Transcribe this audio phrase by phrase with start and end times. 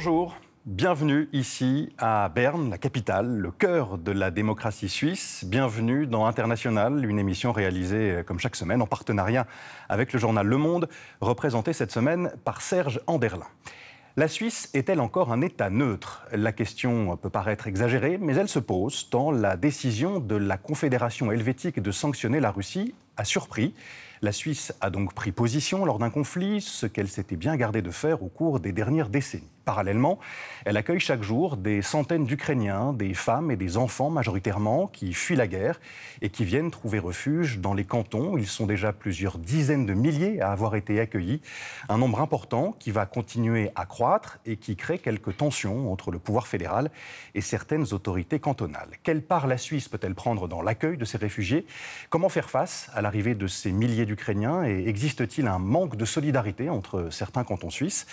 [0.00, 0.36] Bonjour.
[0.64, 5.44] Bienvenue ici à Berne, la capitale, le cœur de la démocratie suisse.
[5.44, 9.48] Bienvenue dans International, une émission réalisée euh, comme chaque semaine en partenariat
[9.88, 10.88] avec le journal Le Monde,
[11.20, 13.48] représentée cette semaine par Serge Anderlin.
[14.16, 16.24] La Suisse est-elle encore un État neutre?
[16.30, 21.32] La question peut paraître exagérée, mais elle se pose tant la décision de la Confédération
[21.32, 23.74] helvétique de sanctionner la Russie a surpris.
[24.22, 27.90] La Suisse a donc pris position lors d'un conflit, ce qu'elle s'était bien gardée de
[27.90, 29.50] faire au cours des dernières décennies.
[29.64, 30.18] Parallèlement,
[30.64, 35.36] elle accueille chaque jour des centaines d'Ukrainiens, des femmes et des enfants majoritairement, qui fuient
[35.36, 35.78] la guerre
[36.22, 38.38] et qui viennent trouver refuge dans les cantons.
[38.38, 41.42] Ils sont déjà plusieurs dizaines de milliers à avoir été accueillis,
[41.88, 46.18] un nombre important qui va continuer à croître et qui crée quelques tensions entre le
[46.18, 46.90] pouvoir fédéral
[47.34, 48.90] et certaines autorités cantonales.
[49.02, 51.66] Quelle part la Suisse peut-elle prendre dans l'accueil de ces réfugiés?
[52.10, 54.64] Comment faire face à l'arrivée de ces milliers d'Ukrainiens?
[54.64, 58.06] Et existe-t-il un manque de solidarité entre certains cantons suisses?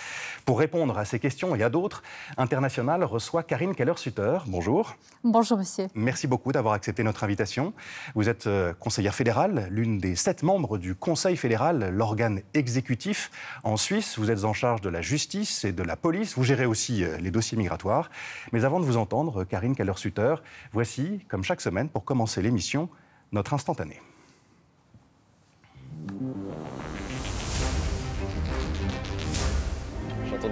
[0.46, 2.02] Pour répondre à ces questions, et à d'autres,
[2.38, 4.40] International reçoit Karine Keller-Sutter.
[4.48, 4.96] Bonjour.
[5.24, 5.88] Bonjour, monsieur.
[5.94, 7.74] Merci beaucoup d'avoir accepté notre invitation.
[8.16, 13.30] Vous êtes euh, conseillère fédérale, l'une des sept membres du Conseil fédéral, l'organe exécutif
[13.64, 14.18] en Suisse.
[14.18, 16.36] Vous êtes en charge de la justice et de la police.
[16.36, 18.10] Vous gérez aussi euh, les dossiers migratoires.
[18.54, 20.36] Mais avant de vous entendre, Karine Keller-Sutter,
[20.72, 22.90] voici, comme chaque semaine, pour commencer l'émission,
[23.32, 24.00] notre instantané.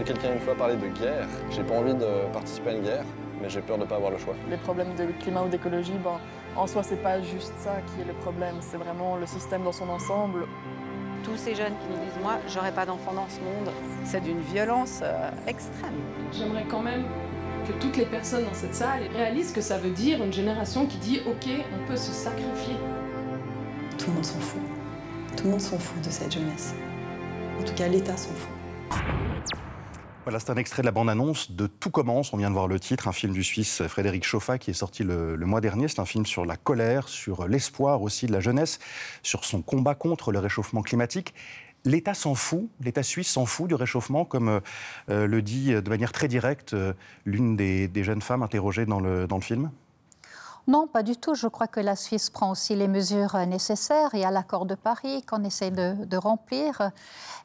[0.03, 1.27] Entendu quelqu'un une fois parler de guerre.
[1.49, 3.05] J'ai pas envie de participer à une guerre,
[3.41, 4.35] mais j'ai peur de ne pas avoir le choix.
[4.49, 6.19] Les problèmes de climat ou d'écologie, ben,
[6.55, 9.71] en soi, c'est pas juste ça qui est le problème, c'est vraiment le système dans
[9.71, 10.45] son ensemble.
[11.23, 13.73] Tous ces jeunes qui me disent Moi, j'aurais pas d'enfants dans ce monde,
[14.03, 15.93] c'est d'une violence euh, extrême.
[16.33, 17.03] J'aimerais quand même
[17.65, 20.97] que toutes les personnes dans cette salle réalisent que ça veut dire une génération qui
[20.97, 22.75] dit Ok, on peut se sacrifier.
[23.97, 24.61] Tout le monde s'en fout.
[25.37, 26.75] Tout le monde s'en fout de cette jeunesse.
[27.59, 28.49] En tout cas, l'État s'en fout.
[30.23, 32.31] Voilà, c'est un extrait de la bande-annonce de Tout commence.
[32.31, 35.03] On vient de voir le titre, un film du Suisse Frédéric Chauffat qui est sorti
[35.03, 35.89] le, mois dernier.
[35.89, 38.79] C'est un film sur la colère, sur l'espoir aussi de la jeunesse,
[39.21, 41.33] sur son combat contre le réchauffement climatique.
[41.83, 44.61] L'État s'en fout, l'État suisse s'en fout du réchauffement, comme
[45.09, 46.93] euh, le dit de manière très directe euh,
[47.25, 49.71] l'une des, jeunes femmes interrogées dans le, dans le film
[50.65, 51.35] non, pas du tout.
[51.35, 54.09] Je crois que la Suisse prend aussi les mesures euh, nécessaires.
[54.13, 56.91] Il y a l'accord de Paris qu'on essaie de, remplir.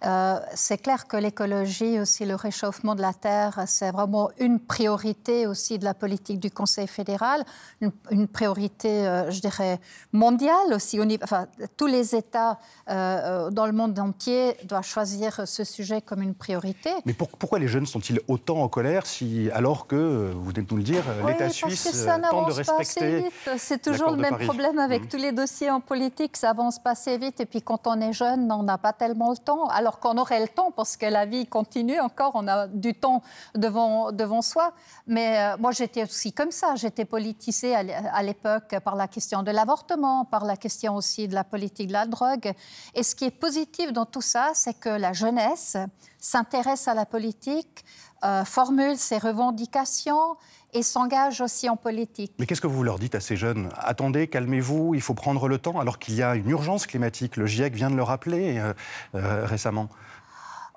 [0.05, 5.49] Euh, c'est clair que l'écologie, aussi le réchauffement de la Terre, c'est vraiment une priorité
[5.49, 7.45] aussi de la politique du Conseil fédéral,
[7.81, 9.81] une, priorité, euh, je dirais,
[10.13, 11.01] mondiale aussi.
[11.23, 11.47] Enfin,
[11.77, 16.91] tous les États dans le monde entier doivent choisir ce sujet comme une priorité.
[17.05, 20.77] Mais pourquoi les jeunes sont-ils autant en colère si, alors que, vous venez de nous
[20.77, 23.08] le dire, l'État suisse tente de respecter
[23.57, 25.09] c'est toujours le même problème avec mmh.
[25.09, 27.41] tous les dossiers en politique, ça avance pas assez vite.
[27.41, 30.41] Et puis quand on est jeune, on n'a pas tellement le temps, alors qu'on aurait
[30.41, 33.23] le temps parce que la vie continue encore, on a du temps
[33.55, 34.73] devant, devant soi.
[35.07, 36.75] Mais euh, moi, j'étais aussi comme ça.
[36.75, 41.45] J'étais politisée à l'époque par la question de l'avortement, par la question aussi de la
[41.45, 42.53] politique de la drogue.
[42.95, 45.77] Et ce qui est positif dans tout ça, c'est que la jeunesse
[46.21, 47.85] s'intéresse à la politique,
[48.25, 50.37] euh, formule ses revendications
[50.73, 52.33] et s'engage aussi en politique.
[52.39, 53.71] Mais qu'est-ce que vous leur dites à ces jeunes?
[53.79, 57.37] Attendez, calmez-vous, il faut prendre le temps, alors qu'il y a une urgence climatique.
[57.37, 58.73] Le GIEC vient de le rappeler euh,
[59.15, 59.89] euh, récemment.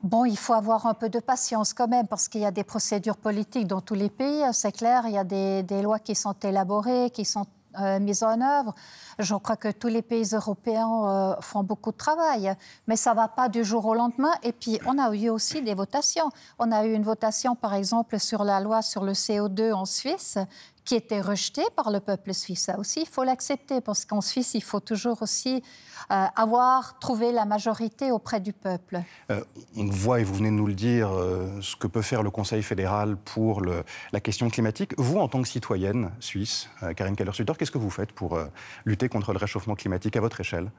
[0.03, 2.63] Bon, il faut avoir un peu de patience quand même, parce qu'il y a des
[2.63, 5.03] procédures politiques dans tous les pays, c'est clair.
[5.05, 7.45] Il y a des, des, lois qui sont élaborées, qui sont
[7.79, 8.73] euh, mises en œuvre.
[9.19, 12.53] Je crois que tous les pays européens euh, font beaucoup de travail,
[12.87, 14.33] mais ça ne va pas du jour au lendemain.
[14.43, 16.29] Et puis, on a eu aussi des votations.
[16.59, 20.37] On a eu une votation, par exemple, sur la loi sur le CO2 en Suisse,
[20.85, 22.63] qui était rejetée par le peuple suisse.
[22.63, 25.63] Ça aussi, il faut l'accepter, parce qu'en Suisse, il faut toujours aussi
[26.11, 29.01] euh, avoir trouvé la majorité auprès du peuple.
[29.29, 29.43] Euh,
[29.77, 32.31] on voit, et vous venez de nous le dire, euh, ce que peut faire le
[32.31, 34.93] Conseil fédéral pour le, la question climatique.
[34.97, 38.39] Vous, en tant que citoyenne suisse, Karine Keller-Sutter, qu'est-ce que vous faites pour
[38.85, 40.71] lutter contre le réchauffement climatique à votre échelle?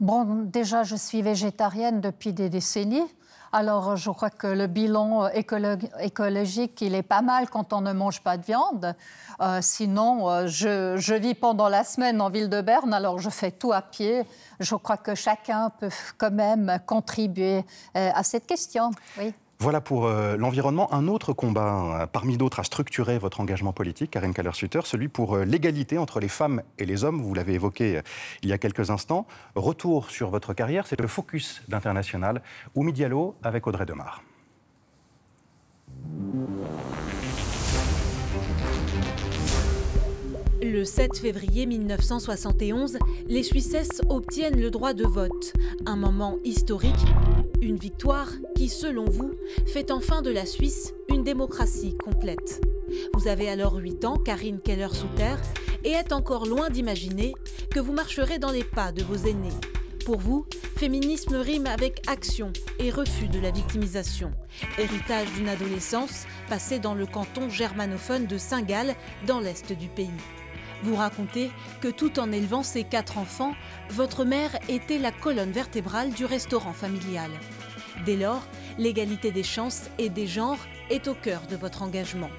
[0.00, 3.04] Bon, déjà, je suis végétarienne depuis des décennies.
[3.52, 8.20] Alors, je crois que le bilan écologique, il est pas mal quand on ne mange
[8.20, 8.94] pas de viande.
[9.40, 13.28] Euh, sinon, euh, je, je, vis pendant la semaine en ville de Berne, alors je
[13.28, 14.22] fais tout à pied.
[14.60, 17.64] Je crois que chacun peut quand même contribuer
[17.96, 18.90] euh, à cette question.
[19.18, 19.34] Oui.
[19.62, 20.90] Voilà pour euh, l'environnement.
[20.94, 25.36] Un autre combat, euh, parmi d'autres, a structuré votre engagement politique, Karine Kaller-Sutter, celui pour
[25.36, 27.20] euh, l'égalité entre les femmes et les hommes.
[27.20, 28.00] Vous l'avez évoqué
[28.42, 29.26] il y a quelques instants.
[29.54, 32.40] Retour sur votre carrière, c'est le focus d'International.
[32.74, 34.22] Oumi Diallo avec Audrey Demar.
[40.62, 45.52] Le 7 février 1971, les Suissesses obtiennent le droit de vote,
[45.84, 47.04] un moment historique
[47.62, 49.32] Une victoire qui, selon vous,
[49.66, 52.60] fait enfin de la Suisse une démocratie complète.
[53.14, 55.36] Vous avez alors 8 ans, Karine Keller-Souter,
[55.84, 57.34] et êtes encore loin d'imaginer
[57.70, 59.48] que vous marcherez dans les pas de vos aînés.
[60.06, 60.46] Pour vous,
[60.76, 64.32] féminisme rime avec action et refus de la victimisation,
[64.78, 68.94] héritage d'une adolescence passée dans le canton germanophone de Saint-Gall,
[69.26, 70.08] dans l'est du pays.
[70.82, 71.50] Vous racontez
[71.80, 73.54] que tout en élevant ses quatre enfants,
[73.90, 77.30] votre mère était la colonne vertébrale du restaurant familial.
[78.06, 78.42] Dès lors,
[78.78, 82.30] l'égalité des chances et des genres est au cœur de votre engagement.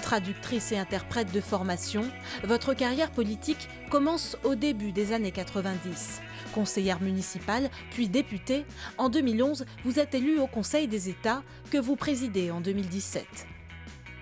[0.00, 2.04] Traductrice et interprète de formation,
[2.44, 6.20] votre carrière politique commence au début des années 90.
[6.54, 8.64] Conseillère municipale, puis députée,
[8.98, 13.26] en 2011, vous êtes élue au Conseil des États que vous présidez en 2017.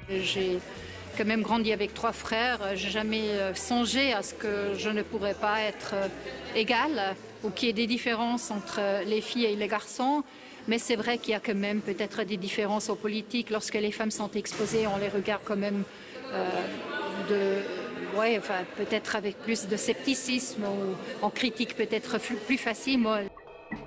[0.08, 0.60] J'ai
[1.20, 2.61] quand même grandi avec trois frères.
[2.76, 6.06] J'ai jamais euh, songé à ce que je ne pourrais pas être euh,
[6.56, 7.14] égale
[7.44, 10.25] ou qu'il y ait des différences entre les filles et les garçons.
[10.67, 13.50] Mais c'est vrai qu'il y a quand même peut-être des différences aux politiques.
[13.50, 15.82] Lorsque les femmes sont exposées, on les regarde quand même
[16.32, 16.49] euh,
[17.28, 23.19] de, ouais, enfin, peut-être avec plus de scepticisme ou on critique peut-être plus facilement.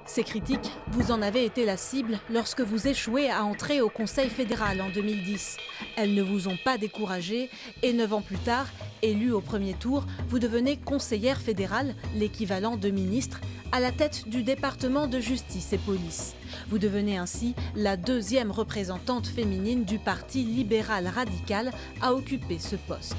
[0.05, 4.29] Ces critiques, vous en avez été la cible lorsque vous échouez à entrer au Conseil
[4.29, 5.57] fédéral en 2010.
[5.95, 7.49] Elles ne vous ont pas découragé
[7.81, 8.67] et neuf ans plus tard,
[9.01, 13.39] élue au premier tour, vous devenez conseillère fédérale, l'équivalent de ministre,
[13.71, 16.35] à la tête du département de justice et police.
[16.69, 21.71] Vous devenez ainsi la deuxième représentante féminine du Parti libéral radical
[22.01, 23.15] à occuper ce poste.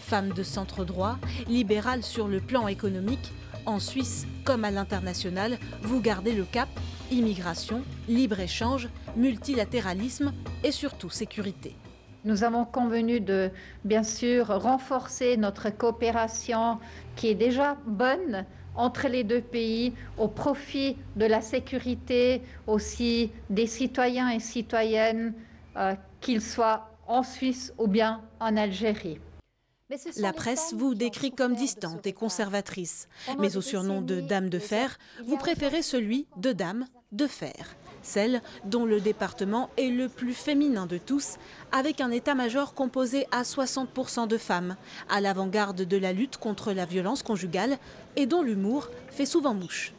[0.00, 1.18] Femme de centre droit,
[1.48, 3.32] libérale sur le plan économique,
[3.66, 6.68] en Suisse comme à l'international, vous gardez le cap
[7.10, 11.76] immigration, libre-échange, multilatéralisme et surtout sécurité.
[12.24, 13.50] Nous avons convenu de,
[13.84, 16.78] bien sûr, renforcer notre coopération
[17.16, 18.44] qui est déjà bonne
[18.76, 25.34] entre les deux pays au profit de la sécurité aussi des citoyens et citoyennes,
[25.76, 29.18] euh, qu'ils soient en Suisse ou bien en Algérie.
[30.16, 33.08] La presse vous décrit comme distante et conservatrice,
[33.38, 38.40] mais au surnom de Dame de Fer, vous préférez celui de Dame de Fer, celle
[38.64, 41.36] dont le département est le plus féminin de tous,
[41.72, 44.76] avec un état-major composé à 60% de femmes,
[45.08, 47.78] à l'avant-garde de la lutte contre la violence conjugale
[48.16, 49.92] et dont l'humour fait souvent mouche.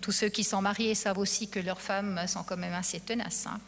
[0.00, 3.46] Tous ceux qui sont mariés savent aussi que leurs femmes sont quand même assez tenaces.
[3.46, 3.58] Hein.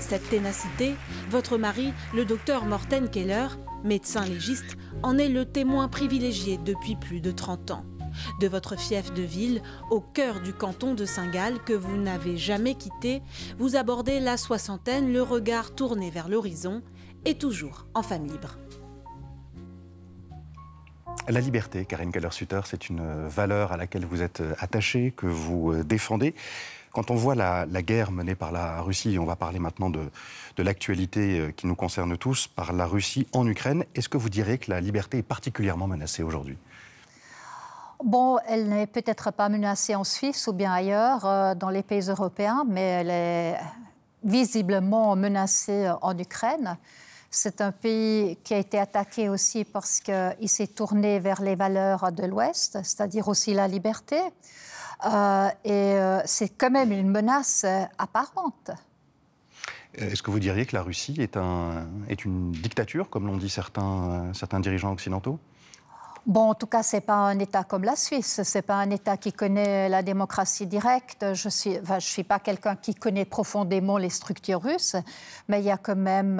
[0.00, 0.94] Cette ténacité,
[1.30, 3.48] votre mari, le docteur Morten Keller,
[3.84, 7.84] médecin légiste, en est le témoin privilégié depuis plus de 30 ans.
[8.40, 9.60] De votre fief de ville,
[9.90, 13.22] au cœur du canton de Saint-Gall, que vous n'avez jamais quitté,
[13.58, 16.82] vous abordez la soixantaine, le regard tourné vers l'horizon,
[17.24, 18.58] et toujours en femme libre.
[21.26, 25.82] La liberté, Karine Keller-Sutter, c'est une valeur à laquelle vous êtes attachée, que vous euh,
[25.82, 26.34] défendez.
[26.92, 30.10] Quand on voit la, guerre menée par la Russie, on va parler maintenant de,
[30.58, 34.58] l'actualité euh, qui nous concerne tous, par la Russie en Ukraine, est-ce que vous direz
[34.58, 36.58] que la liberté est particulièrement menacée aujourd'hui?
[38.04, 42.10] Bon, elle n'est peut-être pas menacée en Suisse ou bien ailleurs, euh, dans les pays
[42.10, 43.56] européens, mais elle est
[44.22, 46.76] visiblement menacée en Ukraine.
[47.36, 52.12] C'est un pays qui a été attaqué aussi parce qu'il s'est tourné vers les valeurs
[52.12, 54.20] de l'Ouest, c'est-à-dire aussi la liberté.
[55.04, 58.70] Euh, et euh, c'est quand même une menace euh, apparente.
[59.94, 63.50] Est-ce que vous diriez que la Russie est, un, est une dictature, comme l'ont dit
[63.50, 65.40] certains, certains dirigeants occidentaux?
[66.26, 68.42] Bon, en tout cas, ce n'est pas un État comme la Suisse.
[68.42, 71.34] Ce n'est pas un État qui connaît la démocratie directe.
[71.34, 74.96] Je suis, enfin, suis pas quelqu'un qui connaît profondément les structures russes,
[75.48, 76.38] mais il y a quand même,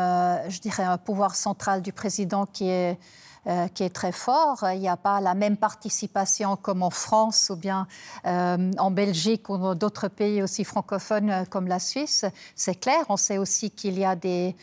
[0.49, 2.99] je dirais, un pouvoir central du président qui est
[3.47, 4.64] euh, qui est très fort.
[4.73, 7.87] Il n'y a pas la même participation comme en France ou bien
[8.25, 12.25] euh, en Belgique ou dans d'autres pays aussi francophones euh, comme la Suisse.
[12.55, 13.05] C'est clair.
[13.11, 14.55] On sait aussi qu'il y a il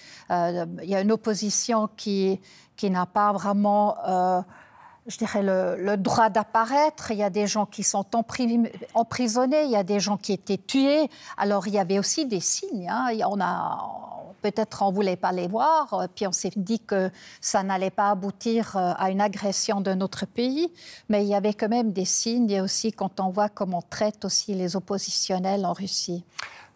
[0.90, 2.40] y a une opposition qui
[2.75, 3.98] qui n'a pas vraiment
[5.08, 7.12] je dirais, le, droit d'apparaître.
[7.12, 8.05] Il y a des gens qui sont
[8.93, 11.10] emprisonnés, il y a des gens qui étaient tués.
[11.38, 12.89] Alors, il y avait aussi des signes.
[12.89, 13.08] Hein.
[13.27, 13.79] On a,
[14.41, 18.10] peut-être on voulait pas les voir, euh, puis on s'est dit que ça n'allait pas
[18.10, 20.72] aboutir euh, à une agression de notre pays,
[21.10, 23.89] mais il y avait quand même des signes, et aussi quand on voit comment on
[23.89, 26.24] traite aussi les oppositionnels en Russie.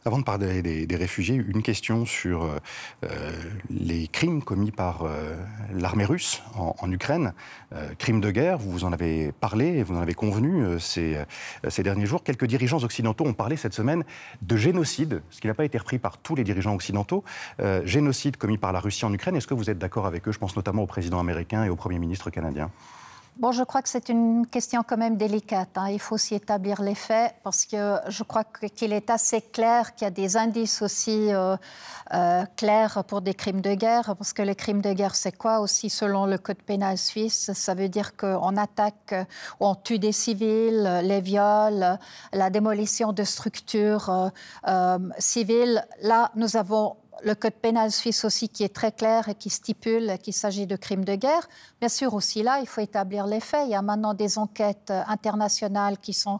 [0.07, 2.59] Avant de parler des, réfugiés, une question sur euh,
[3.05, 3.31] euh,
[3.71, 5.35] les crimes commis par euh,
[5.73, 7.33] l'armée russe en, Ukraine.
[7.97, 11.17] crimes de guerre, vous en avez parlé vous en avez convenu ces,
[11.79, 12.23] derniers jours.
[12.23, 14.03] Quelques dirigeants occidentaux ont parlé cette semaine
[14.43, 17.23] de génocide, ce qui n'a pas été repris par tous les dirigeants occidentaux.
[17.83, 19.35] génocide commis par la Russie en Ukraine.
[19.35, 20.31] Est-ce que vous êtes d'accord avec eux?
[20.31, 22.69] Je pense notamment au président américain et au Premier ministre canadien.
[23.37, 25.67] Bon, je crois que c'est une question quand même délicate.
[25.75, 25.89] Hein.
[25.89, 30.05] Il faut aussi établir les faits parce que je crois qu'il est assez clair qu'il
[30.05, 31.57] y a des indices aussi euh,
[32.13, 34.15] euh, clairs pour des crimes de guerre.
[34.15, 37.51] Parce que les crimes de guerre, c'est quoi aussi selon le code pénal suisse?
[37.51, 39.13] Ça veut dire qu'on attaque
[39.59, 41.99] ou on tue des civils, les viols,
[42.31, 44.31] la démolition de structures
[44.65, 45.85] euh, civiles.
[46.01, 50.17] Là, nous avons le code pénal suisse aussi qui est très clair et qui stipule
[50.21, 51.47] qu'il s'agit de crimes de guerre.
[51.79, 53.61] Bien sûr, aussi là, il faut établir les faits.
[53.65, 56.39] Il y a maintenant des enquêtes internationales qui sont,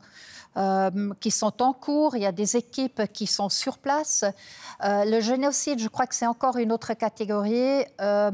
[0.57, 2.15] euh, qui sont en cours.
[2.15, 4.25] Il y a des équipes qui sont sur place.
[4.83, 7.83] Euh, le génocide, je crois que c'est encore une autre catégorie.
[8.01, 8.31] Euh,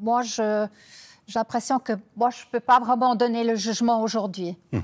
[0.00, 0.66] moi, j'ai
[1.34, 4.56] l'impression que moi, je ne peux pas vraiment donner le jugement aujourd'hui.
[4.72, 4.80] Mmh.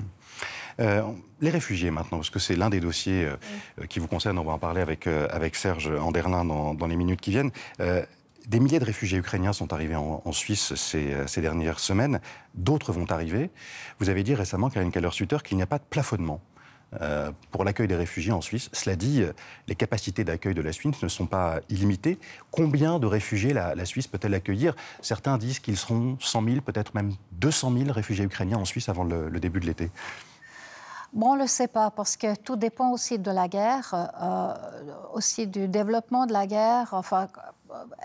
[0.79, 1.03] Euh,
[1.41, 3.35] les réfugiés maintenant, parce que c'est l'un des dossiers euh,
[3.79, 6.95] euh, qui vous concerne, on va en parler avec, avec Serge Anderlin dans, dans, les
[6.95, 7.51] minutes qui viennent.
[8.47, 12.19] des milliers de réfugiés ukrainiens sont arrivés en, Suisse ces, ces, dernières semaines.
[12.53, 13.49] D'autres vont arriver.
[13.99, 16.41] Vous avez dit récemment, Karine Keller-Sutter, qu'il n'y a pas de plafonnement.
[17.51, 18.69] pour l'accueil des réfugiés en Suisse.
[18.73, 19.23] Cela dit,
[19.67, 22.17] les capacités d'accueil de la Suisse ne sont pas illimitées.
[22.51, 24.75] Combien de réfugiés la, Suisse peut-elle accueillir?
[25.01, 29.05] Certains disent qu'ils seront 100 000, peut-être même 200 000 réfugiés ukrainiens en Suisse avant
[29.05, 29.89] le début de l'été.
[31.13, 34.53] Bon, on ne le sait pas parce que tout dépend aussi de la guerre, euh,
[35.13, 36.89] aussi du développement de la guerre.
[36.93, 37.27] Enfin,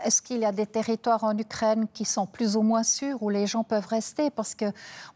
[0.04, 3.30] est-ce qu'il y a des territoires en Ukraine qui sont plus ou moins sûrs où
[3.30, 4.30] les gens peuvent rester?
[4.30, 4.64] Parce que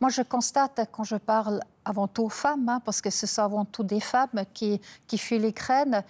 [0.00, 3.42] moi, je constate quand je parle avant tout aux femmes, hein, parce que ce sont
[3.42, 6.04] avant tout des femmes qui, qui fuient l'Ukraine,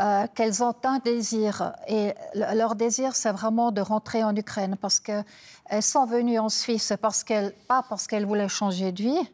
[0.00, 1.74] euh, qu'elles ont un désir.
[1.88, 6.94] Et leur désir, c'est vraiment de rentrer en Ukraine parce qu'elles sont venues en Suisse
[7.02, 9.30] parce qu'elles, pas parce qu'elles voulaient changer de vie,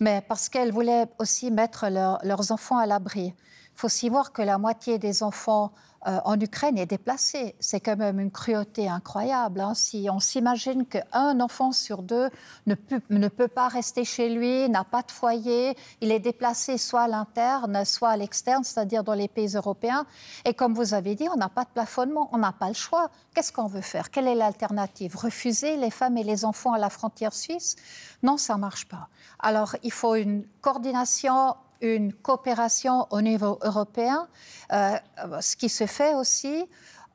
[0.00, 3.34] mais parce qu'elles voulaient aussi mettre leurs enfants à l'abri.
[3.74, 5.72] Il faut aussi voir que la moitié des enfants
[6.06, 7.54] euh, en Ukraine est déplacé.
[7.60, 9.60] C'est quand même une cruauté incroyable.
[9.60, 9.74] Hein.
[9.74, 12.30] Si on s'imagine qu'un enfant sur deux
[12.66, 12.74] ne
[13.10, 17.08] ne peut, pas rester chez lui, n'a pas de foyer, il est déplacé soit à
[17.08, 20.06] l'interne, soit à l'externe, c'est-à-dire dans les pays européens.
[20.44, 23.10] Et comme vous avez dit, on n'a pas de plafonnement, on n'a pas le choix.
[23.34, 24.10] Qu'est-ce qu'on veut faire?
[24.10, 25.16] Quelle est l'alternative?
[25.16, 27.76] Refuser les femmes et les enfants à la frontière suisse?
[28.22, 29.08] Non, ça ne marche pas.
[29.38, 34.28] Alors, il faut une coordination une coopération au niveau européen,
[34.72, 34.96] euh,
[35.40, 36.66] ce qui se fait aussi.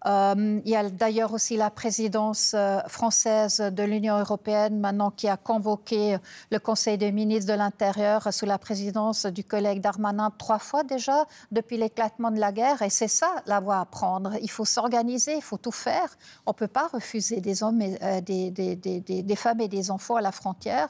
[0.06, 5.28] Euh, il y a d'ailleurs aussi la présidence euh, française de l'Union européenne maintenant qui
[5.28, 6.18] a convoqué
[6.52, 11.26] le Conseil des ministres de l'Intérieur sous la présidence du collègue Darmanin trois fois déjà
[11.52, 12.82] depuis l'éclatement de la guerre.
[12.82, 14.36] Et c'est ça la voie à prendre.
[14.42, 16.18] Il faut s'organiser, il faut tout faire.
[16.46, 20.88] On ne peut pas refuser des, hommes des, femmes et des enfants à la frontière.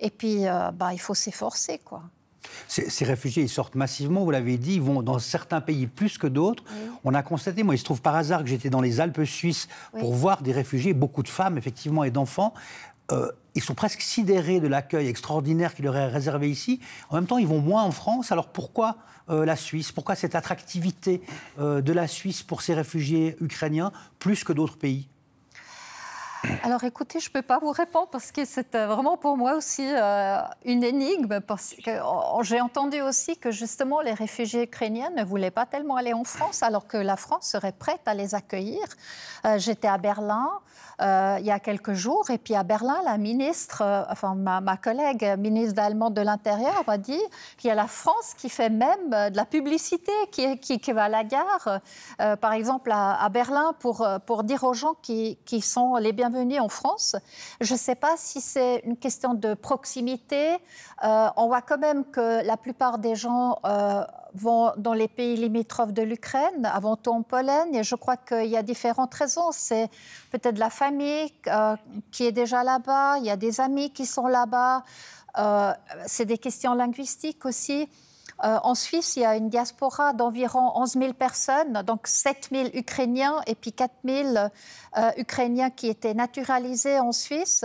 [0.00, 0.44] Et puis,
[0.74, 2.02] bah, il faut s'efforcer, quoi.
[2.68, 6.26] Ces, réfugiés, ils sortent massivement, vous l'avez dit, ils vont dans certains pays plus que
[6.26, 6.64] d'autres.
[7.04, 9.68] On a constaté, moi, il se trouve par hasard que j'étais dans les Alpes suisses
[9.98, 12.54] pour voir des réfugiés, beaucoup de femmes, effectivement, et d'enfants.
[13.12, 16.80] Euh, ils sont presque sidérés de l'accueil extraordinaire qui leur est réservé ici.
[17.08, 18.32] En même temps, ils vont moins en France.
[18.32, 18.96] Alors pourquoi
[19.30, 19.92] euh, la Suisse?
[19.92, 21.22] Pourquoi cette attractivité
[21.58, 25.08] euh, de la Suisse pour ces réfugiés ukrainiens plus que d'autres pays?
[26.62, 29.54] Alors écoutez, je ne peux pas vous répondre parce que c'est euh, vraiment pour moi
[29.54, 31.40] aussi euh, une énigme.
[31.40, 35.96] Parce que oh, j'ai entendu aussi que justement les réfugiés ukrainiens ne voulaient pas tellement
[35.96, 38.82] aller en France alors que la France serait prête à les accueillir.
[39.44, 40.48] Euh, j'étais à Berlin.
[41.00, 42.30] Il y a quelques jours.
[42.30, 47.20] Et puis à Berlin, la ministre, enfin ma, collègue ministre allemande de l'Intérieur m'a dit
[47.58, 51.24] qu'il y a la France qui fait même de la publicité, qui, va à la
[51.24, 51.80] gare,
[52.40, 57.16] par exemple à, Berlin, pour, dire aux gens qui, sont les bienvenus en France.
[57.60, 60.56] Je ne sais pas si c'est une question de proximité.
[61.04, 64.04] Euh, on voit quand même que la plupart des gens euh,
[64.36, 67.74] vont dans les pays limitrophes de l'Ukraine, avant tout en Pologne.
[67.74, 69.50] Et je crois qu'il y a différentes raisons.
[69.52, 69.88] C'est
[70.30, 71.76] peut-être la famille euh,
[72.12, 74.84] qui est déjà là-bas, il y a des amis qui sont là-bas.
[76.06, 77.88] c'est des questions linguistiques aussi.
[78.44, 82.68] Euh, en Suisse, il y a une diaspora d'environ 11 000 personnes, donc 7 000
[82.74, 87.64] Ukrainiens et puis 4 000 euh, Ukrainiens qui étaient naturalisés en Suisse.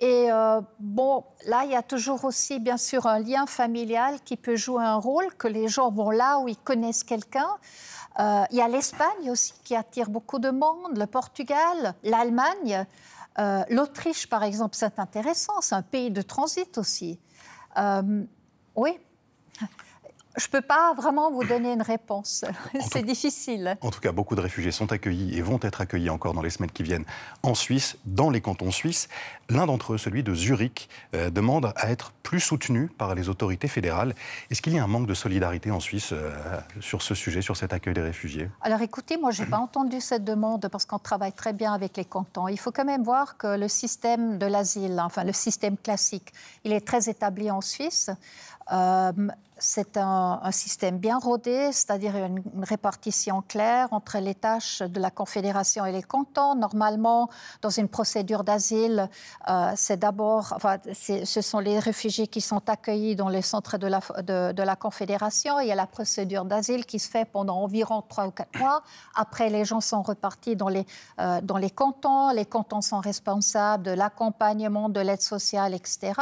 [0.00, 4.36] Et euh, bon, là, il y a toujours aussi, bien sûr, un lien familial qui
[4.36, 7.50] peut jouer un rôle, que les gens vont là où ils connaissent quelqu'un.
[8.18, 12.86] il y a l'Espagne aussi qui attire beaucoup de monde, le Portugal, l'Allemagne.
[13.68, 17.18] L'Autriche, par exemple, c'est intéressant, c'est un pays de transit aussi.
[18.74, 18.98] oui
[20.36, 22.44] je ne peux pas vraiment vous donner une réponse.
[22.92, 23.76] C'est difficile.
[23.80, 26.50] En tout cas, beaucoup de réfugiés sont accueillis et vont être accueillis encore dans les
[26.50, 27.04] semaines qui viennent
[27.42, 29.08] en Suisse, dans les cantons suisses.
[29.48, 33.66] L'un d'entre eux, celui de Zurich, euh, demande à être plus soutenu par les autorités
[33.66, 34.14] fédérales.
[34.50, 36.32] Est-ce qu'il y a un manque de solidarité en Suisse euh,
[36.80, 38.48] sur ce sujet, sur cet accueil des réfugiés?
[38.60, 41.96] Alors écoutez, moi, je n'ai pas entendu cette demande parce qu'on travaille très bien avec
[41.96, 42.46] les cantons.
[42.46, 46.32] Il faut quand même voir que le système de l'asile, enfin le système classique,
[46.64, 48.10] il est très établi en Suisse.
[48.72, 49.12] Euh,
[49.60, 55.84] c'est un, système bien rodé, c'est-à-dire une, répartition claire entre les tâches de la Confédération
[55.84, 56.54] et les cantons.
[56.54, 57.28] Normalement,
[57.62, 59.08] dans une procédure d'asile,
[59.48, 63.86] euh, c'est d'abord, enfin, ce sont les réfugiés qui sont accueillis dans les centres de
[63.86, 65.60] la, Confédération.
[65.60, 68.82] Il y a la procédure d'asile qui se fait pendant environ trois ou quatre mois.
[69.14, 70.86] Après, les gens sont repartis dans les,
[71.20, 72.30] euh, dans les cantons.
[72.30, 76.12] Les cantons sont responsables de l'accompagnement, de l'aide sociale, etc.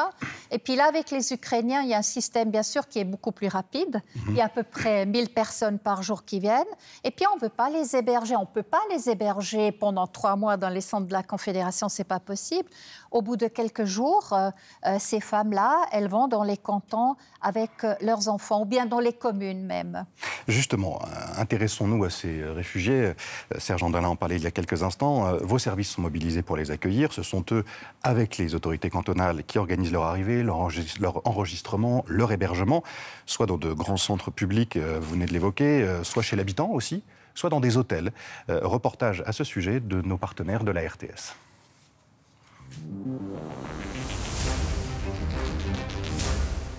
[0.51, 3.05] Et puis là, avec les Ukrainiens, il y a un système, bien sûr, qui est
[3.05, 4.03] beaucoup plus rapide.
[4.29, 6.65] Il y a à peu près 1000 personnes par jour qui viennent.
[7.05, 8.37] Et puis, on ne veut pas les héberger.
[8.37, 11.89] On ne peut pas les héberger pendant trois mois dans les centres de la Confédération.
[11.89, 12.69] Ce n'est pas possible.
[13.11, 14.51] Au bout de quelques jours, euh,
[14.87, 19.01] euh, ces femmes-là, elles vont dans les cantons avec euh, leurs enfants, ou bien dans
[19.01, 20.05] les communes même.
[20.47, 21.01] Justement,
[21.37, 23.13] intéressons-nous à ces réfugiés.
[23.59, 25.37] Serge Andalin en parlait il y a quelques instants.
[25.43, 27.13] Vos services sont mobilisés pour les accueillir.
[27.13, 27.65] Ce sont eux,
[28.03, 32.83] avec les autorités cantonales, qui organisent leur arrivée, leur enregistrement, leur hébergement,
[33.29, 37.03] soit dans de grands centres publics, vous venez de l'évoquer, soit chez l'habitant aussi,
[37.35, 38.11] soit dans des hôtels.
[38.49, 41.37] Reportage à ce sujet de nos partenaires de la RTS.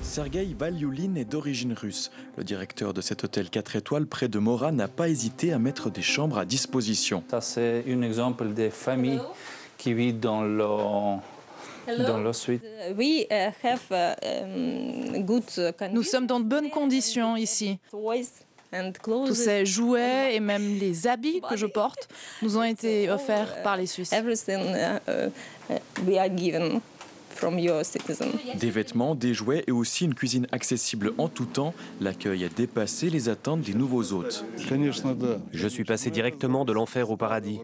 [0.02, 2.12] Sergei Valyulin est d'origine russe.
[2.36, 5.92] Le directeur de cet hôtel 4 étoiles près de Mora n'a pas hésité à mettre
[5.92, 7.24] des chambres à disposition.
[7.30, 9.22] Ça, c'est un exemple des familles
[9.78, 10.66] qui vivent dans le
[11.98, 12.64] dans la suite.
[12.64, 13.50] Uh, uh,
[15.92, 17.80] Nous sommes dans de bonnes conditions ici.
[19.04, 22.08] Tous ces jouets et même les habits que je porte
[22.42, 24.14] nous ont été offerts par les Suisses.
[28.56, 33.10] Des vêtements, des jouets et aussi une cuisine accessible en tout temps, l'accueil a dépassé
[33.10, 34.46] les attentes des nouveaux hôtes.
[35.54, 37.60] Je suis passé directement de l'enfer au paradis.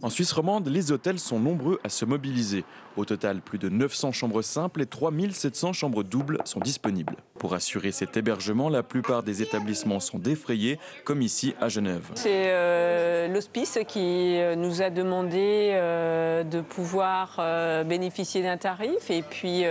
[0.00, 2.64] En Suisse romande, les hôtels sont nombreux à se mobiliser.
[2.96, 7.16] Au total, plus de 900 chambres simples et 3700 chambres doubles sont disponibles.
[7.40, 12.12] Pour assurer cet hébergement, la plupart des établissements sont défrayés, comme ici à Genève.
[12.14, 17.40] C'est euh, l'hospice qui euh, nous a demandé euh, de pouvoir
[17.84, 19.10] bénéficier d'un tarif.
[19.10, 19.64] Et puis,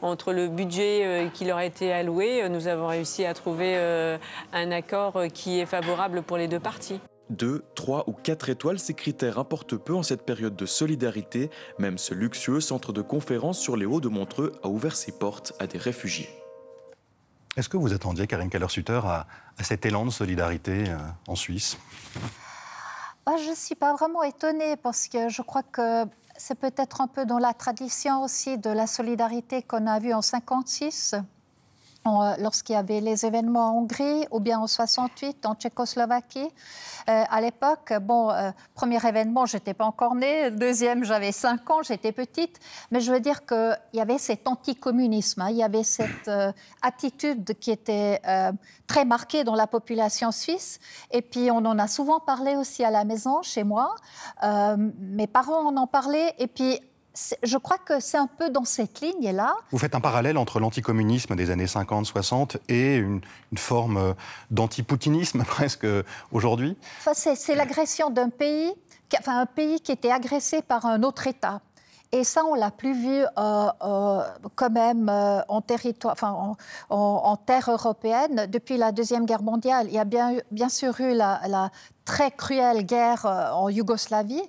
[0.00, 3.76] entre le budget qui leur a été alloué, nous avons réussi à trouver
[4.52, 7.00] un accord qui est favorable pour les deux parties.
[7.34, 11.50] Deux, trois ou quatre étoiles, ces critères importent peu en cette période de solidarité.
[11.80, 15.52] Même ce luxueux centre de conférence sur les Hauts de Montreux a ouvert ses portes
[15.58, 16.28] à des réfugiés.
[17.56, 19.26] Est-ce que vous attendiez, Karine Keller-Sutter, à,
[19.62, 21.76] cet élan de solidarité euh, en Suisse?
[23.26, 26.04] Ah, Je ne suis pas vraiment étonnée parce que je crois que
[26.36, 30.22] c'est peut-être un peu dans la tradition aussi de la solidarité qu'on a vue en
[30.22, 31.20] 1956 euh,
[32.38, 36.48] lorsqu'il y avait les événements en Hongrie ou bien en 68 en Tchécoslovaquie.
[37.08, 40.50] Euh, à l'époque, bon, euh, premier événement, j'étais pas encore née.
[40.50, 42.58] Deuxième, j'avais 5 ans, j'étais petite.
[42.90, 45.50] Mais je veux dire qu'il y avait cet anticommunisme, hein.
[45.50, 46.30] il y avait cette
[46.82, 48.20] attitude qui était
[48.86, 50.78] très marquée dans la population suisse.
[51.10, 53.94] Et puis, on en a souvent parlé aussi à la maison, chez moi.
[54.98, 56.32] mes parents en ont parlé.
[56.38, 56.80] Et puis,
[57.42, 59.54] je crois que c'est un peu dans cette ligne-là.
[59.70, 63.20] Vous faites un parallèle entre l'anticommunisme des années 50-60 et une,
[63.56, 64.12] forme euh,
[64.50, 65.86] d'antipoutinisme presque
[66.32, 68.72] aujourd'hui enfin, C'est l'agression d'un pays,
[69.18, 71.60] enfin un pays qui était agressé par un autre État.
[72.10, 73.26] Et ça, on l'a plus vu euh,
[73.82, 74.22] euh,
[74.54, 75.08] quand même
[75.48, 76.54] en, territoire, enfin,
[76.88, 79.86] en, terre européenne depuis la Deuxième Guerre mondiale.
[79.88, 81.70] Il y a bien, bien sûr eu la, la
[82.04, 84.42] très cruelle guerre en Yougoslavie,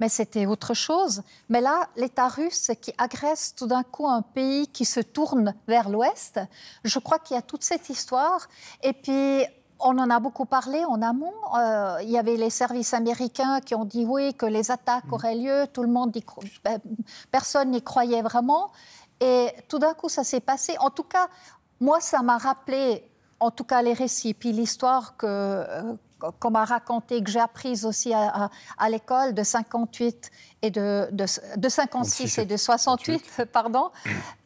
[0.00, 1.22] mais c'était autre chose.
[1.48, 5.88] Mais là, l'État russe qui agresse tout d'un coup un pays qui se tourne vers
[5.88, 6.40] l'Ouest,
[6.84, 8.48] je crois qu'il y a toute cette histoire.
[8.82, 9.44] Et puis,
[9.78, 11.32] on en a beaucoup parlé en amont.
[11.58, 15.12] Euh, il y avait les services américains qui ont dit oui, que les attaques mm.
[15.12, 15.66] auraient lieu.
[15.72, 16.16] Tout le monde,
[16.64, 16.80] ben,
[17.30, 18.72] personne n'y croyait vraiment.
[19.20, 20.76] Et tout d'un coup, ça s'est passé.
[20.80, 21.28] En tout cas,
[21.78, 25.94] moi, ça m'a rappelé, en tout cas, les récits, puis l'histoire que, euh,
[26.38, 28.50] qu'on m'a raconté, que j'ai apprise aussi à,
[28.88, 30.30] l'école de 58
[30.62, 33.90] et de, de, 56 et de 68, pardon,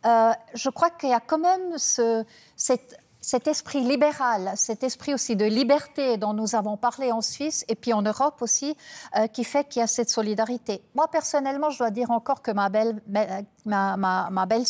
[0.07, 2.25] euh, je crois qu'il y a quand même ce,
[2.57, 7.75] cet, esprit libéral, cet esprit aussi de liberté dont nous avons parlé en Suisse et
[7.75, 8.77] puis en Europe aussi,
[9.17, 10.83] euh, qui fait qu'il y a cette solidarité.
[10.95, 14.65] Moi, personnellement, je dois dire encore que ma belle-sœur ma, ma, ma belle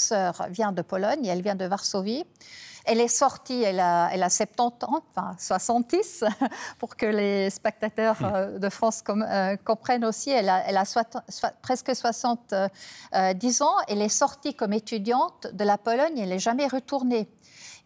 [0.50, 2.24] vient de Pologne, elle vient de Varsovie.
[2.84, 6.24] Elle est sortie, elle a, elle a 70 ans, enfin 70,
[6.78, 8.24] pour que les spectateurs hmm.
[8.34, 10.30] euh, de France euh, comprennent aussi.
[10.30, 10.84] Elle a, elle a
[11.62, 13.74] presque 70 ans.
[13.88, 16.18] Elle est sortie comme étudiante de la Pologne.
[16.18, 17.28] Elle n'est jamais retournée.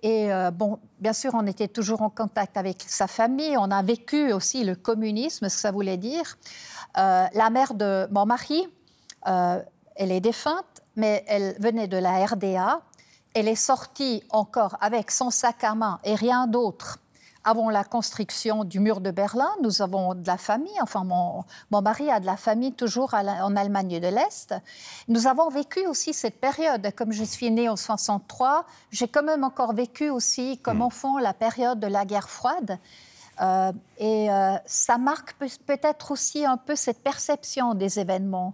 [0.00, 3.56] Et bon, bien sûr, on était toujours en contact avec sa famille.
[3.58, 6.38] On a vécu aussi le communisme, ce que ça voulait dire.
[6.94, 8.68] la mère de mon mari,
[9.24, 12.80] elle est défunte, mais elle venait de la RDA.
[13.34, 16.98] Elle est sortie encore avec son sac à main et rien d'autre
[17.44, 19.48] avant la construction du mur de Berlin.
[19.62, 23.56] Nous avons de la famille, enfin mon, mon mari a de la famille toujours en
[23.56, 24.54] Allemagne de l'Est.
[25.08, 26.92] Nous avons vécu aussi cette période.
[26.94, 30.82] Comme je suis née en 63, j'ai quand même encore vécu aussi comme hmm.
[30.82, 32.78] enfant la période de la guerre froide.
[33.40, 35.34] Euh, et euh, ça marque
[35.66, 38.52] peut-être aussi un peu cette perception des événements.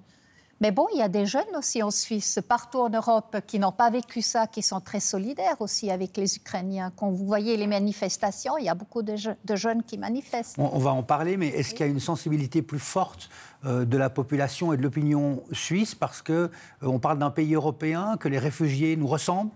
[0.64, 3.70] Mais bon, il y a des jeunes aussi en Suisse, partout en Europe, qui n'ont
[3.70, 6.90] pas vécu ça, qui sont très solidaires aussi avec les Ukrainiens.
[6.96, 9.14] Quand vous voyez les manifestations, il y a beaucoup de,
[9.56, 10.56] jeunes qui manifestent.
[10.58, 13.28] On, va en parler, mais est-ce qu'il y a une sensibilité plus forte
[13.66, 16.48] euh, de la population et de l'opinion suisse parce qu'on euh,
[16.80, 19.52] on parle d'un pays européen, que les réfugiés nous ressemblent?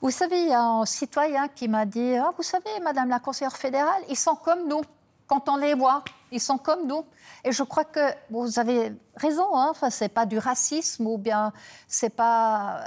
[0.00, 3.18] Vous savez, il y a un citoyen qui m'a dit ah, Vous savez, Madame la
[3.18, 4.80] conseillère fédérale, ils sont comme nous
[5.26, 6.02] quand on les voit.
[6.32, 7.04] Ils sont comme nous.
[7.44, 9.56] Et je crois que vous avez raison.
[9.56, 9.68] Hein.
[9.70, 11.52] Enfin, c'est pas du racisme ou bien
[11.88, 12.84] c'est pas.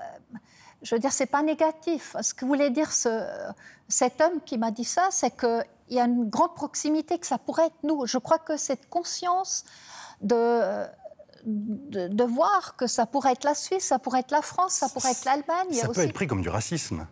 [0.82, 2.15] Je veux dire, c'est pas négatif.
[2.21, 3.28] Ce que voulait dire ce,
[3.88, 7.38] cet homme qui m'a dit ça, c'est qu'il y a une grande proximité, que ça
[7.38, 8.06] pourrait être nous.
[8.06, 9.65] Je crois que cette conscience
[10.21, 10.86] de,
[11.45, 15.12] de, voir que ça pourrait être la Suisse, ça pourrait être la France, ça pourrait
[15.12, 15.73] être l'Allemagne.
[15.73, 17.08] Ça peut être pris comme du racisme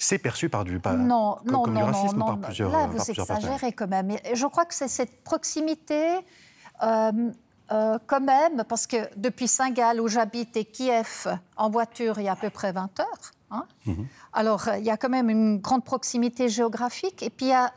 [0.00, 2.72] c'est perçu par du, pas, non, comme, non, comme non, du racisme non, par plusieurs
[2.72, 4.16] Là, vous exagérez quand même.
[4.32, 6.16] Je crois que c'est cette proximité,
[6.82, 7.12] euh,
[7.72, 12.28] euh, quand même, parce que depuis Saint-Gall, où j'habite, et Kiev, en voiture, il y
[12.28, 13.30] a à peu près 20 heures.
[13.50, 13.66] Hein.
[13.84, 14.06] Mhm.
[14.32, 17.22] Alors, il y a quand même une grande proximité géographique.
[17.22, 17.72] Et puis, il y a,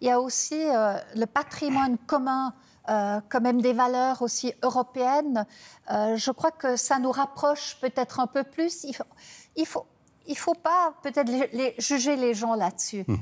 [0.00, 2.52] il y a aussi euh, le patrimoine commun.
[2.86, 5.46] quand même des valeurs aussi européennes.
[5.88, 8.84] je crois que ça nous rapproche peut-être un peu plus.
[8.84, 9.04] Il faut,
[9.54, 9.86] il faut,
[10.32, 11.30] il ne faut pas peut-être
[11.78, 13.04] juger les gens là-dessus.
[13.06, 13.18] Mhm.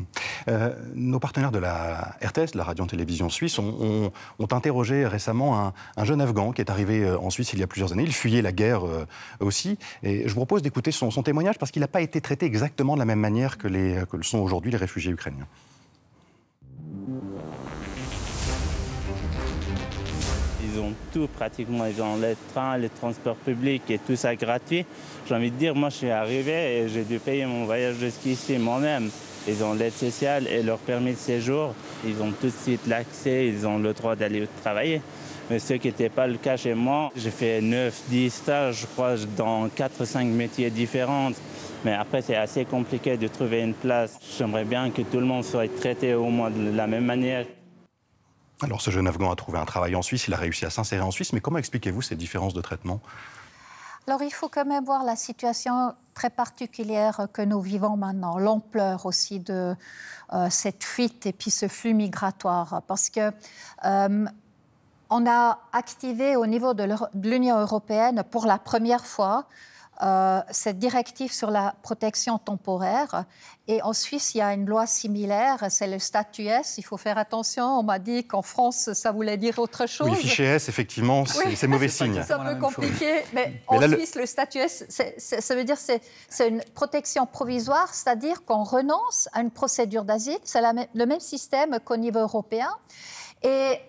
[0.48, 4.12] Euh, nos partenaires de la RTS, la radio-télévision suisse, ont,
[4.52, 7.92] interrogé récemment un, jeune Afghan qui est arrivé euh, en Suisse il y a plusieurs
[7.92, 8.04] années.
[8.04, 9.06] Il fuyait la guerre euh,
[9.40, 9.76] aussi.
[10.02, 13.00] Et je vous propose d'écouter son, témoignage parce qu'il n'a pas été traité exactement de
[13.00, 15.46] la même manière que, le sont aujourd'hui les réfugiés ukrainiens.
[20.80, 24.84] Ont tout pratiquement, ils ont les trains, les transports publics et tout ça gratuit.
[25.28, 28.58] J'ai envie de dire, moi je suis arrivé et j'ai dû payer mon voyage jusqu'ici
[28.58, 29.10] moi-même.
[29.48, 31.74] Ils ont l'aide sociale et leur permis de séjour.
[32.06, 35.00] Ils ont tout de suite l'accès, ils ont le droit d'aller travailler.
[35.50, 38.86] Mais ce qui n'était pas le cas chez moi, j'ai fait 9, 10 stages, je
[38.86, 41.30] crois, dans 4 5 métiers différents.
[41.84, 44.18] Mais après, c'est assez compliqué de trouver une place.
[44.38, 47.46] J'aimerais bien que tout le monde soit traité au moins de la même manière.
[48.62, 51.02] Alors, ce jeune Afghan a trouvé un travail en Suisse, il a réussi à s'insérer
[51.02, 53.00] en Suisse, mais comment expliquez-vous ces différences de traitement?
[54.06, 59.06] Alors il faut quand même voir la situation très particulière que nous vivons maintenant, l'ampleur
[59.06, 59.76] aussi de
[60.32, 63.30] euh, cette fuite et puis ce flux migratoire, parce que
[63.84, 64.26] euh,
[65.10, 69.46] on a activé au niveau de l'Union européenne pour la première fois
[70.02, 73.24] euh, cette directive sur la protection temporaire.
[73.68, 76.76] Et en Suisse, il y a une loi similaire, c'est le statut S.
[76.78, 77.64] Il faut faire attention.
[77.78, 80.08] On m'a dit qu'en France, ça voulait dire autre chose.
[80.08, 82.22] Oui, le fichier S, effectivement, c'est mauvais signe.
[82.26, 83.22] C'est un peu compliqué.
[83.32, 84.26] Mais, en Suisse, le...
[84.26, 84.86] statut S,
[85.18, 85.92] ça veut dire que
[86.28, 90.38] c'est une protection provisoire, c'est-à-dire qu'on renonce à une procédure d'asile.
[90.44, 90.62] C'est
[90.94, 92.70] le même système qu'au niveau européen.
[93.42, 93.80] Et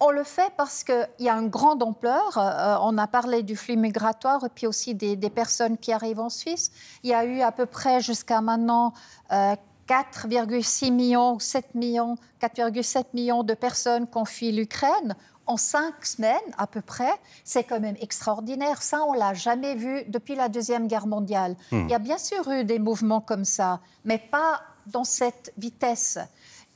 [0.00, 2.36] on le fait parce qu'il y a une grande ampleur.
[2.36, 6.30] Euh, on a parlé du flux migratoire et puis aussi des, personnes qui arrivent en
[6.30, 6.70] Suisse.
[7.02, 8.92] Il y a eu à peu près jusqu'à maintenant
[9.30, 16.04] 4,6 euh, millions, 7 millions, 4,7 millions de personnes qui ont fui l'Ukraine en cinq
[16.04, 17.12] semaines à peu près.
[17.44, 18.82] C'est quand même extraordinaire.
[18.82, 21.56] Ça, on l'a jamais vu depuis la Deuxième Guerre mondiale.
[21.70, 21.84] Hmm.
[21.86, 26.18] Il y a bien sûr eu des mouvements comme ça, mais pas dans cette vitesse.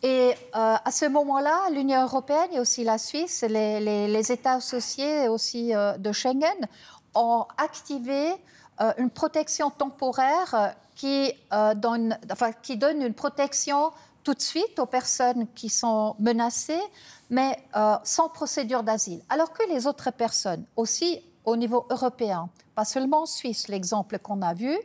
[0.02, 5.74] Et euh, à ce moment-là, l'Union européenne et aussi la Suisse, les, États associés aussi
[5.74, 6.66] euh, de Schengen,
[7.14, 8.32] ont activé
[8.80, 11.32] euh, une protection temporaire qui,
[11.76, 12.18] donne,
[12.62, 13.90] qui donne une protection
[14.22, 16.82] tout de suite aux personnes qui sont menacées,
[17.30, 17.58] mais
[18.04, 19.22] sans procédure d'asile.
[19.30, 24.42] Alors que les autres personnes, aussi au niveau européen, pas seulement en Suisse, l'exemple qu'on
[24.42, 24.76] a vu,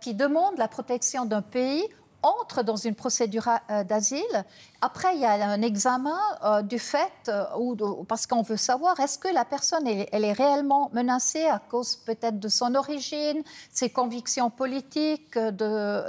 [0.00, 1.82] qui demandent la protection d'un pays
[2.22, 4.44] entre dans une procédure euh, d'asile.
[4.80, 8.98] Après, il y a un examen euh, du fait, euh, ou parce qu'on veut savoir
[9.00, 13.90] est-ce que la personne elle, est réellement menacée à cause peut-être de son origine, ses
[13.90, 16.04] convictions politiques, de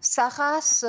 [0.00, 0.84] sa race,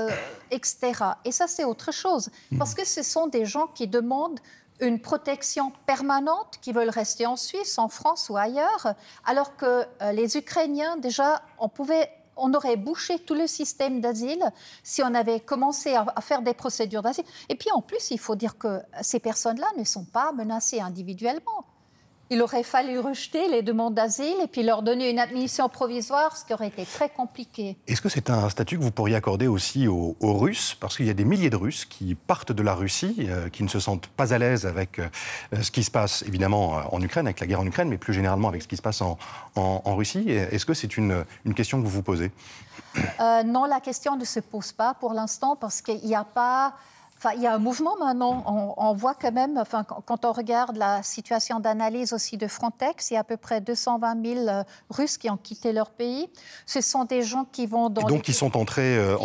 [0.51, 0.93] etc.
[1.25, 2.29] Et ça, c'est autre chose.
[2.51, 2.57] Hmm.
[2.57, 4.39] Parce que ce sont des gens qui demandent
[4.79, 10.37] une protection permanente, qui veulent rester en Suisse, en France ou ailleurs, alors que les
[10.37, 12.09] Ukrainiens, déjà, on pouvait
[12.41, 14.43] on aurait bouché tout le système d'asile
[14.83, 17.25] si on avait commencé à, faire des procédures d'asile.
[17.49, 21.65] Et puis en plus, il faut dire que ces personnes-là ne sont pas menacées individuellement
[22.31, 26.45] il aurait fallu rejeter les demandes d'asile et puis leur donner une admission provisoire, ce
[26.45, 27.77] qui aurait été très compliqué.
[27.87, 30.77] Est-ce que c'est un statut que vous pourriez accorder aussi aux, Russes?
[30.79, 33.63] Parce qu'il y a des milliers de Russes qui partent de la Russie, euh, qui
[33.63, 35.09] ne se sentent pas à l'aise avec euh,
[35.61, 38.13] ce qui se passe évidemment euh, en Ukraine, avec la guerre en Ukraine, mais plus
[38.13, 39.17] généralement avec ce qui se passe en,
[39.85, 40.29] Russie.
[40.29, 42.31] Est-ce que c'est une, une, question que vous vous posez?
[43.45, 46.73] Non, la question ne se pose pas pour l'instant parce qu'il n'y a pas
[47.23, 48.73] Enfin, il y a un mouvement maintenant.
[48.77, 53.13] On, voit quand même, enfin, quand on regarde la situation d'analyse aussi de Frontex, il
[53.13, 56.27] y a à peu près 220 000 euh, Russes qui ont quitté leur pays.
[56.65, 58.07] Ce sont des gens qui vont dans.
[58.07, 59.17] Et donc, qui sont entrés, euh,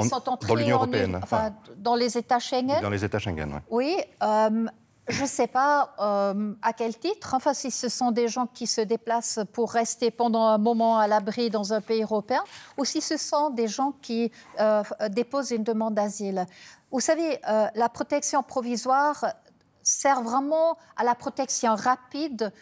[0.46, 1.18] dans l'Union européenne.
[1.22, 2.82] Enfin, dans les États Schengen.
[2.82, 3.86] Dans les États Schengen, oui.
[3.86, 3.96] Oui.
[4.22, 4.66] Euh,
[5.08, 7.32] je ne sais pas à quel titre.
[7.34, 11.06] Enfin, si ce sont des gens qui se déplacent pour rester pendant un moment à
[11.06, 12.42] l'abri dans un pays européen,
[12.76, 14.32] ou si ce sont des gens qui
[15.10, 16.44] déposent une demande d'asile.
[16.90, 19.24] Vous savez, euh, la protection provisoire
[19.82, 22.52] sert vraiment à la protection rapide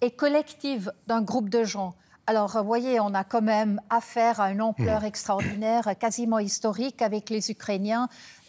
[0.00, 1.94] et collective d'un groupe de gens.
[2.26, 5.06] Alors, vous voyez, on a quand même affaire à une ampleur mmh.
[5.06, 8.08] extraordinaire, quasiment historique, avec les Ukrainiens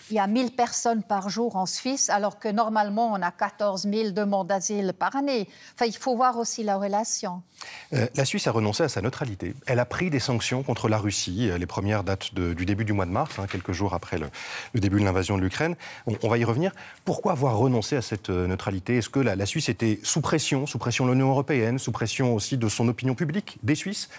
[0.10, 3.88] il y a 1000 personnes par jour en Suisse, alors que normalement, on a 14
[3.90, 5.48] 000 demandes d'asile par année.
[5.74, 7.42] Enfin, il faut voir aussi la relation.
[7.94, 9.56] Euh, la Suisse a renoncé à sa neutralité.
[9.66, 11.50] Elle a pris des sanctions contre la Russie.
[11.50, 14.30] Euh, les premières datent du début du mois de mars, hein, quelques jours après le,
[14.80, 15.76] début de l'invasion de l'Ukraine.
[16.06, 16.72] On, va y revenir.
[17.04, 18.98] Pourquoi avoir renoncé à cette euh, neutralité?
[18.98, 22.36] Est-ce que la, la Suisse était sous pression, sous pression de l'Union européenne, sous pression
[22.36, 24.10] aussi de son opinion publique, des Suisses?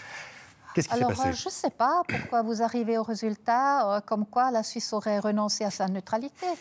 [0.90, 4.62] Alors, euh, je ne sais pas pourquoi vous arrivez au résultat euh, comme quoi la
[4.62, 6.46] Suisse aurait renoncé à sa neutralité.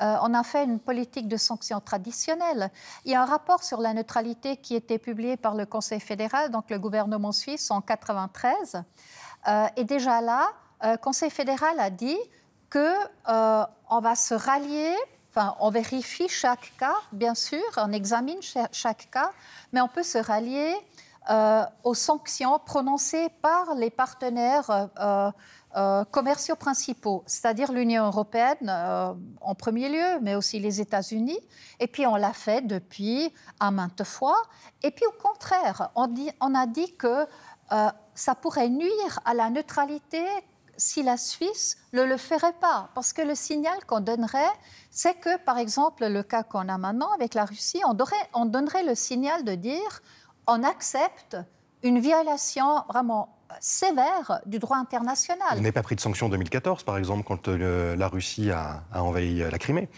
[0.00, 2.72] Euh, on a fait une politique de sanctions traditionnelle.
[3.04, 6.00] Il y a un rapport sur la neutralité qui a été publié par le Conseil
[6.00, 8.82] fédéral, donc le gouvernement suisse, en 93.
[9.76, 10.50] et déjà là,
[10.82, 12.18] le Conseil fédéral a dit
[12.70, 12.92] que
[13.28, 14.96] on va se rallier
[15.36, 18.38] Enfin, on vérifie chaque cas, bien sûr, on examine
[18.70, 19.32] chaque cas,
[19.72, 20.76] mais on peut se rallier
[21.30, 25.30] euh, aux sanctions prononcées par les partenaires euh,
[25.74, 28.70] euh, commerciaux principaux, c'est-à-dire l'Union européenne
[29.40, 31.38] en premier lieu, mais aussi les États-Unis.
[31.80, 34.36] Et puis on l'a fait depuis à maintes fois.
[34.82, 37.26] Et puis au contraire, on, a dit que
[38.14, 40.22] ça pourrait nuire à la neutralité
[40.76, 42.90] si la Suisse ne le ferait pas.
[42.94, 44.52] Parce que le signal qu'on donnerait,
[44.90, 47.94] c'est que, par exemple, le cas qu'on a maintenant avec la Russie, on
[48.44, 50.02] donnerait le signal de dire
[50.46, 51.36] on accepte
[51.82, 55.48] une violation vraiment sévère du droit international.
[55.52, 58.84] Vous n'avez pas pris de sanctions en 2014, par exemple, quand euh, la Russie a,
[58.94, 59.88] envahi euh, la Crimée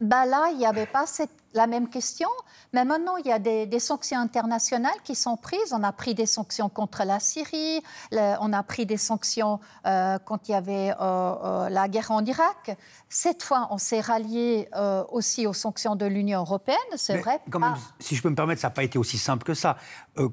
[0.00, 2.28] ben Là, il n'y avait pas cette la même question,
[2.72, 5.72] mais maintenant il y a des, sanctions internationales qui sont prises.
[5.72, 7.82] On a pris des sanctions contre la Syrie,
[8.12, 12.24] on a pris des sanctions euh, quand il y avait euh, euh, la guerre en
[12.24, 12.76] Irak.
[13.08, 14.68] Cette fois, on s'est rallié
[15.10, 17.40] aussi aux sanctions de l'Union européenne, c'est vrai.
[17.50, 19.76] Quand même, si je peux me permettre, ça n'a pas été aussi simple que ça.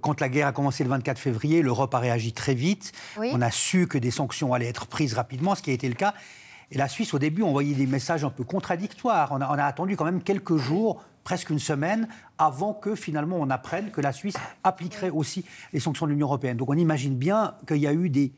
[0.02, 2.92] quand la guerre a commencé le 24 février, l'Europe a réagi très vite.
[3.18, 5.96] On a su que des sanctions allaient être prises rapidement, ce qui a été le
[5.96, 6.14] cas.
[6.72, 9.30] Et la Suisse, au début, envoyait des messages un peu contradictoires.
[9.32, 13.92] On a, attendu quand même quelques jours, presque une semaine, avant que finalement on apprenne
[13.92, 16.58] que la Suisse appliquerait aussi les sanctions de l'Union européenne.
[16.58, 18.34] Donc on imagine bien qu'il y a eu des,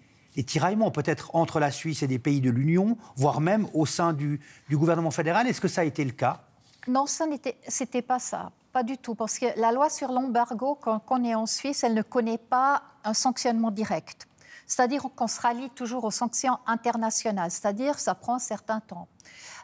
[0.45, 4.39] tiraillements peut-être entre la Suisse et des pays de l'Union, voire même au sein du,
[4.71, 5.47] gouvernement fédéral.
[5.47, 6.41] Est-ce que ça a été le cas?
[6.87, 8.51] Non, ce n'était pas ça.
[8.71, 12.03] Pas du tout, parce que la loi sur l'embargo qu'on est en Suisse, elle ne
[12.03, 14.28] connaît pas un sanctionnement direct.
[14.69, 19.07] C'est-à-dire qu'on se rallie toujours aux sanctions internationales, c'est-à-dire ça prend un certain temps.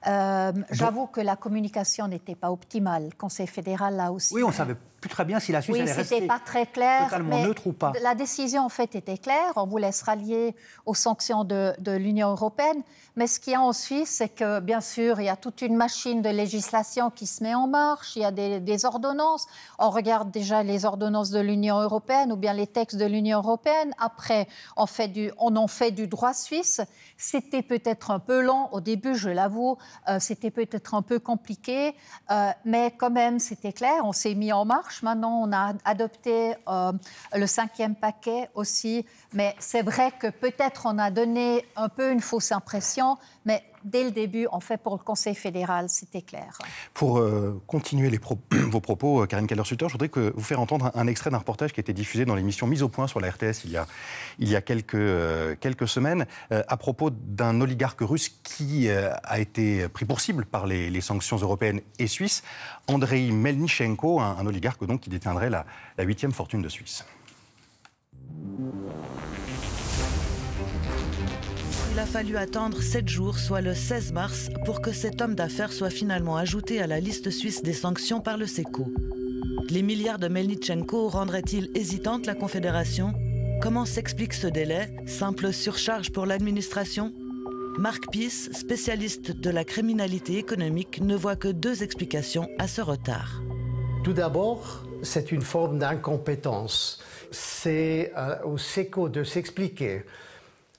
[0.08, 3.06] Euh, j'avoue que la communication n'était pas optimale.
[3.06, 4.34] Le Conseil fédéral là aussi.
[4.34, 7.04] Oui, on savait plus très bien si la Suisse oui, allait rester pas très clair,
[7.06, 7.94] totalement neutre ou pas.
[8.02, 9.54] La décision en fait était claire.
[9.56, 12.82] On voulait se rallier aux sanctions de, de l'Union européenne.
[13.16, 15.62] Mais ce qu'il y a en Suisse, c'est que bien sûr, il y a toute
[15.62, 18.16] une machine de législation qui se met en marche.
[18.16, 19.48] Il y a des, des ordonnances.
[19.80, 23.94] On regarde déjà les ordonnances de l'Union européenne ou bien les textes de l'Union européenne.
[24.00, 26.82] Après, on, fait du, on en fait du droit suisse.
[27.18, 29.78] C'était peut-être un peu lent au début, je l'avoue.
[30.08, 31.96] Euh, c'était peut-être un peu compliqué,
[32.32, 34.02] euh, mais quand même, c'était clair.
[34.04, 35.04] On s'est mis en marche.
[35.04, 36.92] Maintenant, on a adopté euh,
[37.34, 39.06] le cinquième paquet aussi.
[39.34, 44.04] Mais c'est vrai que peut-être on a donné un peu une fausse impression, mais dès
[44.04, 46.58] le début, on fait pour le Conseil fédéral, c'était clair.
[46.94, 48.12] Pour euh, continuer
[48.52, 51.80] vos propos, euh, Karine Keller-Sutter, je voudrais vous faire entendre un, extrait d'un reportage qui
[51.80, 53.86] a été diffusé dans l'émission Mise au point sur la RTS il y a,
[54.40, 59.88] il y a quelques, euh, quelques semaines, à propos d'un oligarque russe qui a été
[59.90, 62.44] pris pour cible par les, sanctions européennes et suisses,
[62.88, 65.66] Andrei Melnichenko, un, oligarque donc qui détiendrait la
[66.00, 67.06] huitième fortune de Suisse.
[71.96, 75.72] Il a fallu attendre 7 jours, soit le 16 mars, pour que cet homme d'affaires
[75.72, 78.88] soit finalement ajouté à la liste suisse des sanctions par le SECO.
[79.70, 83.14] Les milliards de Melnichenko rendraient-ils hésitante la Confédération?
[83.62, 84.90] Comment s'explique ce délai?
[85.06, 87.14] Simple surcharge pour l'administration?
[87.80, 93.42] Marc Pies, spécialiste de la criminalité économique, ne voit que deux explications à ce retard.
[94.04, 97.02] Tout d'abord, c'est une forme d'incompétence.
[97.32, 100.04] C'est euh, au SECO de s'expliquer.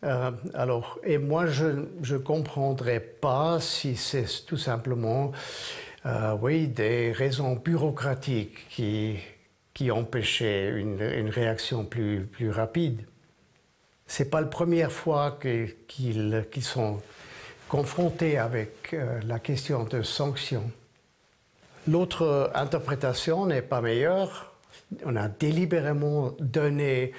[0.05, 5.33] Euh, alors, et moi, je ne comprendrais pas si c'est tout simplement,
[6.05, 9.17] euh, oui, des raisons bureaucratiques qui,
[9.73, 13.03] qui empêchaient une, réaction plus, plus rapide.
[14.07, 15.39] Ce n'est pas la première fois
[15.89, 17.01] qu'ils sont
[17.69, 20.71] confrontés avec euh, la question de sanctions.
[21.89, 24.53] L'autre interprétation n'est pas meilleure.
[25.05, 27.13] On a délibérément donné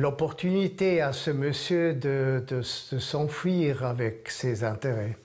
[0.00, 5.18] l'opportunité à ce monsieur de, s'enfuir avec ses intérêts.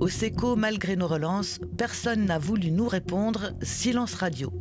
[0.00, 3.52] Au SECO, malgré nos relances, personne n'a voulu nous répondre.
[3.62, 4.52] Silence radio.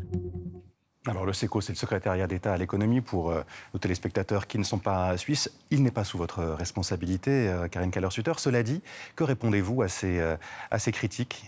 [1.07, 3.41] Alors le SECO, c'est le secrétariat d'État à l'économie pour euh,
[3.73, 5.51] nos téléspectateurs qui ne sont pas suisses.
[5.69, 8.33] Il n'est pas sous votre responsabilité, euh, Karine Keller-Sutter.
[8.37, 8.81] Cela dit,
[9.15, 10.35] que répondez-vous à ces, euh,
[10.71, 11.45] à ces critiques?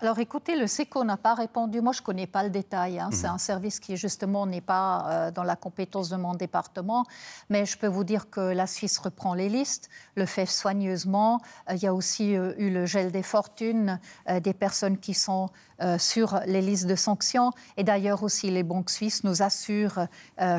[0.00, 1.80] Alors écoutez, le SECO n'a pas répondu.
[1.80, 3.00] Moi, je ne connais pas le détail.
[3.00, 3.08] Hein.
[3.10, 3.34] C'est mhm.
[3.34, 7.04] un service qui, justement, n'est pas euh, dans la compétence de mon département.
[7.50, 11.40] Mais je peux vous dire que la Suisse reprend les listes, le fait soigneusement.
[11.68, 13.98] Euh, il y a aussi euh, eu le gel des fortunes
[14.42, 15.48] des personnes qui sont
[15.98, 17.52] sur les listes de sanctions.
[17.76, 20.06] Et d'ailleurs, aussi, les banques suisses nous assurent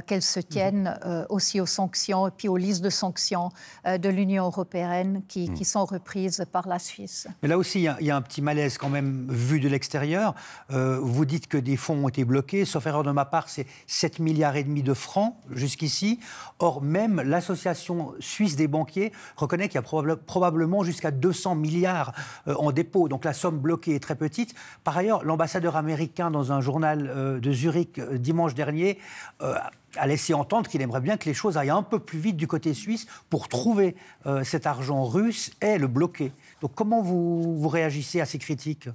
[0.07, 1.25] qu'elles se tiennent mhm.
[1.29, 3.49] aussi aux sanctions et puis aux listes de sanctions
[3.85, 5.63] de l'Union européenne qui, mhm.
[5.63, 7.27] sont reprises par la Suisse.
[7.41, 10.33] Mais là aussi, il y, a un petit malaise quand même vu de l'extérieur.
[10.71, 13.65] Euh, vous dites que des fonds ont été bloqués, sauf erreur de ma part, c'est
[13.87, 16.19] 7 milliards et demi de francs jusqu'ici.
[16.59, 22.13] Or, même l'association suisse des banquiers reconnaît qu'il y a probablement jusqu'à 200 milliards
[22.47, 23.07] euh, en dépôt.
[23.07, 24.53] Donc la somme bloquée est très petite.
[24.83, 28.97] Par ailleurs, l'ambassadeur américain, dans un journal euh, de Zurich dimanche dernier,
[29.39, 32.47] a laissé entendre qu'il aimerait bien que les choses aillent un peu plus vite du
[32.47, 33.95] côté suisse pour trouver
[34.43, 36.31] cet argent russe et le bloquer.
[36.61, 38.89] Donc comment vous, vous réagissez à ces critiques?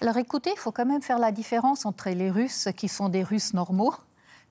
[0.00, 3.22] Alors écoutez, il faut quand même faire la différence entre les Russes qui sont des
[3.22, 3.94] Russes normaux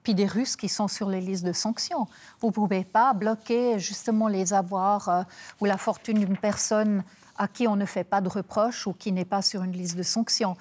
[0.03, 2.07] puis des Russes qui sont sur les listes de sanctions.
[2.39, 5.23] Vous ne pouvez pas bloquer justement les avoirs euh,
[5.59, 7.03] ou la fortune d'une personne
[7.37, 9.95] à qui on ne fait pas de reproches ou qui n'est pas sur une liste
[9.95, 10.57] de sanctions.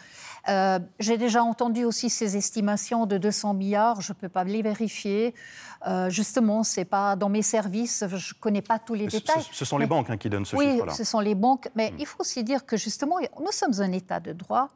[0.48, 4.62] Euh, j'ai déjà entendu aussi ces estimations de 200 milliards, je ne peux pas les
[4.62, 5.34] vérifier.
[5.86, 9.44] Euh, justement, c'est pas dans mes services, je ne connais pas tous les détails.
[9.50, 10.92] Ce, sont les banques hein, qui donnent ce chiffre-là.
[10.92, 11.96] Oui, ce sont les banques, mais hmm.
[11.98, 14.68] il faut aussi dire que justement, nous sommes un État de droit.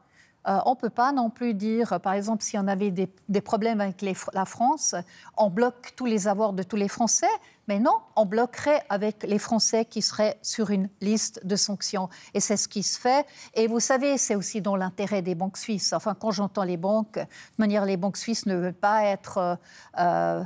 [0.48, 3.81] Euh, on ne peut pas non plus dire, par exemple, si on avait des, problèmes
[3.81, 4.02] avec
[4.33, 4.94] la France,
[5.37, 7.26] on bloque tous les avoirs de tous les Français,
[7.68, 12.09] mais non, on bloquerait avec les Français qui seraient sur une liste de sanctions.
[12.35, 13.25] Et c'est ce qui se fait.
[13.55, 15.92] Et vous savez, c'est aussi dans l'intérêt des banques suisses.
[15.92, 17.27] Enfin, quand j'entends les banques, de
[17.59, 19.57] manière, les banques suisses ne veulent pas être euh,
[19.98, 20.42] euh,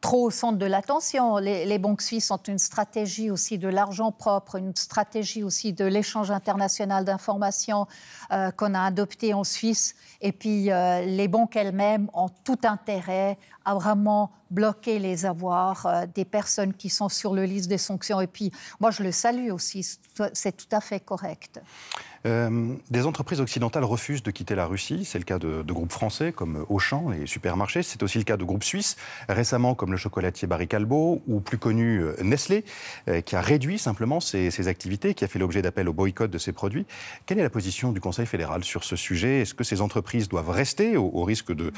[0.00, 1.38] trop au centre de l'attention.
[1.38, 6.30] Les, banques suisses ont une stratégie aussi de l'argent propre, une stratégie aussi de l'échange
[6.30, 7.86] international d'informations
[8.32, 9.94] euh, qu'on a adopté en Suisse.
[10.20, 16.24] Et puis, les banques elles-mêmes ont tout intérêt à vraiment bloquer les avoirs euh, des
[16.24, 18.20] personnes qui sont sur le liste des sanctions.
[18.20, 19.86] Et puis, moi, je le salue aussi,
[20.32, 21.60] c'est tout à fait correct.
[22.26, 25.06] Euh, des entreprises occidentales refusent de quitter la Russie.
[25.06, 27.82] C'est le cas de, groupes français comme Auchan, les supermarchés.
[27.82, 28.96] C'est aussi le cas de groupes suisses,
[29.28, 32.64] récemment comme le chocolatier Barry Callebaut ou plus connu euh, Nestlé,
[33.24, 36.52] qui a réduit simplement ses, activités, qui a fait l'objet d'appels au boycott de ses
[36.52, 36.86] produits.
[37.24, 39.40] Quelle est la position du Conseil fédéral sur ce sujet?
[39.40, 41.72] Est-ce que ces entreprises doivent rester au risque de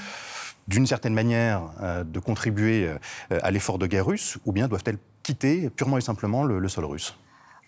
[0.68, 4.98] d'une certaine manière, euh, de contribuer euh, à l'effort de guerre russe, ou bien doivent-elles
[5.22, 7.14] quitter purement et simplement le, sol russe?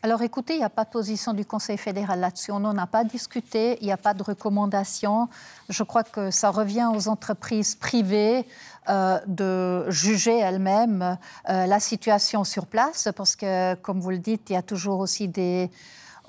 [0.02, 2.52] Alors écoutez, il n'y a pas de position du Conseil fédéral là-dessus.
[2.52, 5.28] On n'en a pas discuté, il n'y a pas de recommandation.
[5.70, 8.44] Je crois que ça revient aux entreprises privées
[8.90, 11.16] euh, de juger elles-mêmes
[11.48, 15.26] la situation sur place, parce que, comme vous le dites, il y a toujours aussi
[15.26, 15.70] des,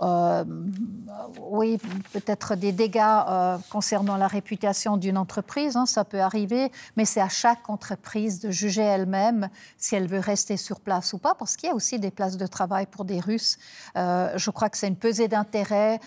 [0.01, 1.77] oui,
[2.13, 7.29] peut-être des dégâts concernant la réputation d'une entreprise, hein, ça peut arriver, mais c'est à
[7.29, 11.69] chaque entreprise de juger elle-même si elle veut rester sur place ou pas, parce qu'il
[11.69, 13.57] y a aussi des places de travail pour des Russes.
[13.95, 15.99] je crois que c'est une pesée d'intérêt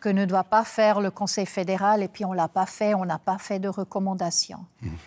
[0.00, 2.94] que ne doit pas faire le Conseil fédéral, et puis on ne l'a pas fait,
[2.94, 4.64] on n'a pas fait de recommandations.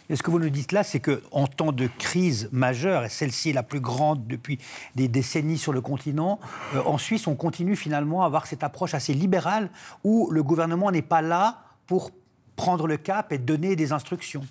[0.10, 3.52] Et ce que vous nous dites là, c'est qu'en temps de crise majeure, et celle-ci
[3.52, 4.60] est la plus grande depuis
[4.96, 6.40] des décennies sur le continent,
[6.76, 9.70] euh, en Suisse, on continue finalement à avoir cette approche assez libérale
[10.04, 12.12] où le gouvernement n'est pas là pour
[12.56, 14.44] prendre le cap et donner des instructions.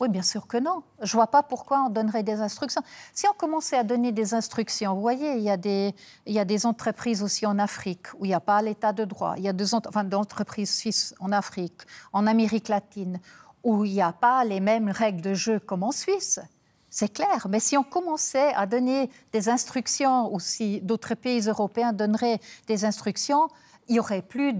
[0.00, 0.82] Oui, bien sûr que non.
[1.00, 2.82] Je ne vois pas pourquoi on donnerait des instructions.
[3.12, 5.94] Si on commençait à donner des instructions, vous voyez, il y a des,
[6.26, 9.04] il y a des entreprises aussi en Afrique où il n'y a pas l'état de
[9.04, 9.34] droit.
[9.36, 11.82] Il y a des enfin, entreprises suisses en Afrique,
[12.12, 13.20] en Amérique latine,
[13.62, 16.40] où il n'y a pas les mêmes règles de jeu comme en Suisse.
[16.90, 17.46] C'est clair.
[17.48, 22.84] Mais si on commençait à donner des instructions, ou si d'autres pays européens donneraient des
[22.84, 23.48] instructions,
[23.88, 24.54] il n'y aurait plus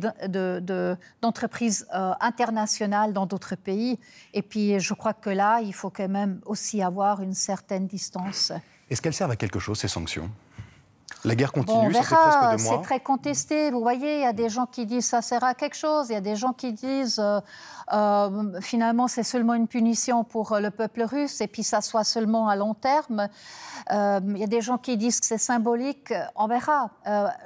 [1.22, 3.98] d'entreprises euh, internationales dans d'autres pays.
[4.32, 8.52] Et puis, je crois que là, il faut quand même aussi avoir une certaine distance.
[8.90, 10.30] Est-ce qu'elles servent à quelque chose, ces sanctions?
[11.24, 12.76] La guerre continue, ça fait presque deux mois.
[12.78, 13.70] C'est très contesté.
[13.70, 16.08] Vous voyez, il y a des gens qui disent ça sert à quelque chose.
[16.10, 17.40] Il y a des gens qui disent euh,
[17.92, 22.48] euh, finalement c'est seulement une punition pour le peuple russe et puis ça soit seulement
[22.48, 23.28] à long terme.
[23.90, 26.12] Euh, il y a des gens qui disent que c'est symbolique.
[26.36, 26.90] On verra.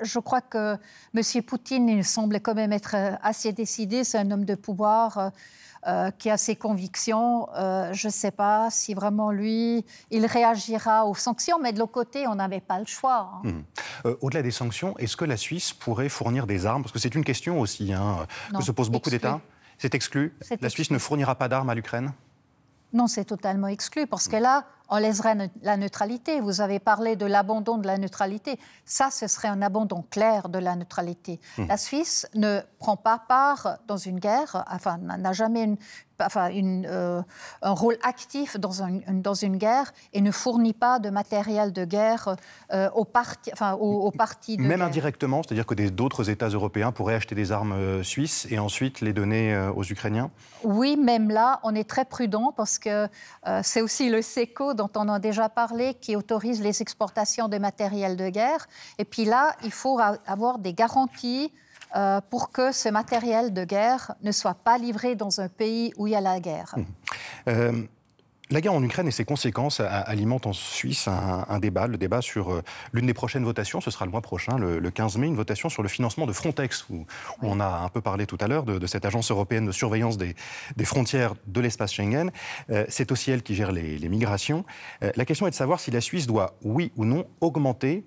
[0.02, 0.76] je crois que
[1.14, 1.42] M.
[1.42, 4.02] Poutine, il semble quand même être assez décidé.
[4.02, 5.30] C'est un homme de pouvoir.
[5.86, 7.48] Euh, qui a ses convictions.
[7.54, 11.92] Euh, je ne sais pas si vraiment lui, il réagira aux sanctions, mais de l'autre
[11.92, 13.30] côté, on n'avait pas le choix.
[13.32, 13.48] Hein.
[13.48, 13.62] Mmh.
[14.06, 16.82] Euh, au-delà des sanctions, est-ce que la Suisse pourrait fournir des armes?
[16.82, 18.26] Parce que c'est une question aussi hein,
[18.56, 19.40] que se posent beaucoup d'États.
[19.78, 20.36] C'est exclu?
[20.60, 22.12] La Suisse ne fournira pas d'armes à l'Ukraine?
[22.92, 26.40] Non, c'est totalement exclu, parce que là, on laisserait la neutralité.
[26.40, 28.58] Vous avez parlé de l'abandon de la neutralité.
[28.84, 31.40] Ça, ce serait un abandon clair de la neutralité.
[31.58, 31.66] Mmh.
[31.66, 35.76] La Suisse ne prend pas part dans une guerre, enfin, n'a jamais une,
[36.20, 37.22] enfin, une, euh,
[37.62, 41.84] un rôle actif dans, un, dans, une guerre et ne fournit pas de matériel de
[41.84, 42.36] guerre
[42.72, 43.06] euh, aux,
[43.52, 47.72] enfin, aux, partis de Même indirectement, c'est-à-dire que d'autres États européens pourraient acheter des armes
[47.72, 50.30] euh, suisses et ensuite les donner aux Ukrainiens
[50.64, 53.08] Oui, même là, on est très prudent parce que
[53.62, 58.16] c'est aussi le SECO dont on a déjà parlé qui autorise les exportations de matériel
[58.16, 58.66] de guerre.
[58.98, 61.52] Et puis là, il faut avoir des garanties
[61.96, 66.06] euh, pour que ce matériel de guerre ne soit pas livré dans un pays où
[66.06, 66.74] il y a la guerre.
[66.76, 66.84] Mmh.
[67.48, 67.82] Euh,
[68.50, 72.50] la guerre en Ukraine et ses conséquences alimentent en Suisse un, débat, le débat sur
[72.50, 72.62] euh,
[72.94, 75.82] l'une des prochaines votations, ce sera le mois prochain, le, 15 mai, une votation sur
[75.82, 77.04] le financement de Frontex, où,
[77.42, 80.34] on a un peu parlé tout à l'heure de, cette agence européenne de surveillance des,
[80.84, 82.30] frontières de l'espace Schengen.
[82.88, 84.64] C'est aussi elle qui gère les, migrations.
[85.02, 88.04] La question est de savoir si la Suisse doit, oui ou non, augmenter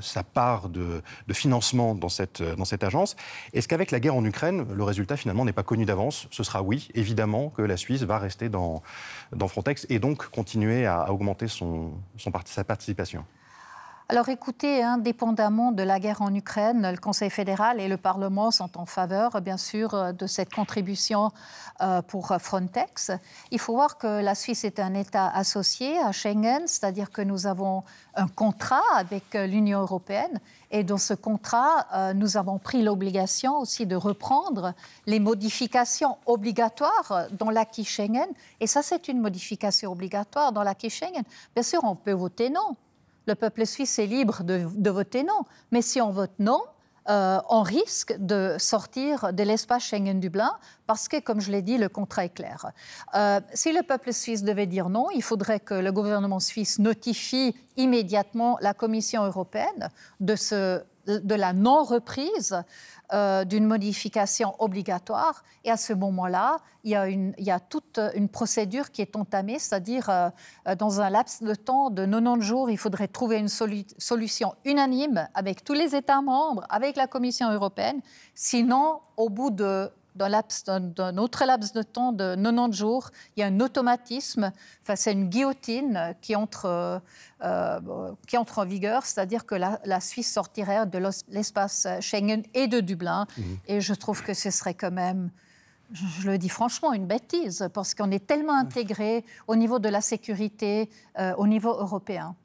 [0.00, 1.02] sa part de,
[1.32, 3.16] financement dans cette, dans cette agence.
[3.52, 6.28] Est-ce qu'avec la guerre en Ukraine, le résultat finalement n'est pas connu d'avance?
[6.30, 8.82] Ce sera oui, évidemment, que la Suisse va rester dans,
[9.32, 13.24] dans Frontex et donc continuer à, augmenter son, sa participation
[14.10, 18.76] alors écoutez, indépendamment de la guerre en Ukraine, le Conseil fédéral et le Parlement sont
[18.76, 21.30] en faveur, bien sûr, de cette contribution
[21.80, 23.12] euh, pour Frontex.
[23.52, 27.46] Il faut voir que la Suisse est un État associé à Schengen, c'est-à-dire que nous
[27.46, 27.84] avons
[28.16, 30.40] un contrat avec l'Union européenne.
[30.72, 34.74] Et dans ce contrat, euh, nous avons pris l'obligation aussi de reprendre
[35.06, 38.26] les modifications obligatoires dans l'acquis Schengen.
[38.58, 41.22] Et ça, c'est une modification obligatoire dans l'acquis Schengen.
[41.54, 42.76] Bien sûr, on peut voter non
[43.26, 45.42] le peuple suisse est libre de, voter non.
[45.70, 46.60] Mais si on vote non,
[47.08, 50.52] euh, on risque de sortir de l'espace Schengen-Dublin
[50.86, 52.66] parce que, comme je l'ai dit, le contrat est clair.
[53.14, 57.54] Euh, si le peuple suisse devait dire non, il faudrait que le gouvernement suisse notifie
[57.76, 59.88] immédiatement la Commission européenne
[60.20, 60.34] de,
[61.34, 62.62] la non-reprise
[63.12, 65.42] euh, d'une modification obligatoire.
[65.64, 70.30] Et à ce moment-là, il, y a toute une procédure qui est entamée, c'est-à-dire euh,
[70.76, 75.64] dans un laps de temps de 90 jours, il faudrait trouver une solution unanime avec
[75.64, 78.00] tous les États membres, avec la Commission européenne.
[78.34, 83.46] Sinon, au bout de d'un autre laps de temps de 90 jours, il y a
[83.46, 84.52] un automatisme,
[84.82, 86.98] enfin, c'est une guillotine qui entre, euh,
[87.42, 90.98] euh, qui entre en vigueur, c'est-à-dire que la, Suisse sortirait de
[91.28, 93.26] l'espace Schengen et de Dublin.
[93.36, 93.42] Mmh.
[93.66, 95.30] Et je trouve que ce serait quand même
[95.92, 100.00] je le dis franchement, une bêtise, parce qu'on est tellement intégré au niveau de la
[100.00, 100.88] sécurité,
[101.18, 102.36] euh, au niveau européen.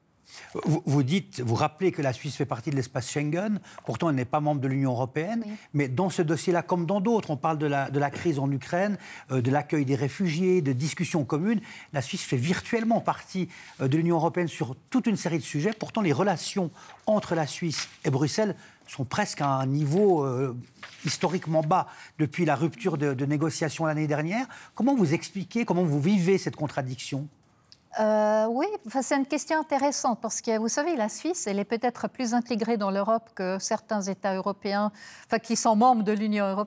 [0.64, 4.24] Vous, dites, vous rappelez que la Suisse fait partie de l'espace Schengen, pourtant elle n'est
[4.24, 7.66] pas membre de l'Union européenne, mais dans ce dossier-là, comme dans d'autres, on parle de
[7.66, 8.98] la, de la crise en Ukraine,
[9.30, 11.60] euh, de l'accueil des réfugiés, de discussions communes.
[11.92, 13.48] La Suisse fait virtuellement partie
[13.80, 15.72] euh, de l'Union européenne sur toute une série de sujets.
[15.72, 16.70] Pourtant, les relations
[17.06, 18.56] entre la Suisse et Bruxelles
[18.88, 20.56] sont presque à un niveau euh,
[21.04, 21.86] historiquement bas
[22.18, 24.46] depuis la rupture de, de négociations l'année dernière.
[24.74, 27.28] Comment vous expliquez, comment vous vivez cette contradiction?
[27.98, 28.66] Euh, oui,
[29.02, 32.76] c'est une question intéressante parce que vous savez, la Suisse, elle est peut-être plus intégrée
[32.76, 34.92] dans l'Europe que certains États européens,
[35.26, 36.66] enfin, qui sont membres de l'Union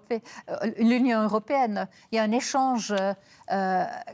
[0.77, 1.87] l'Union européenne.
[2.11, 2.93] Il y a un échange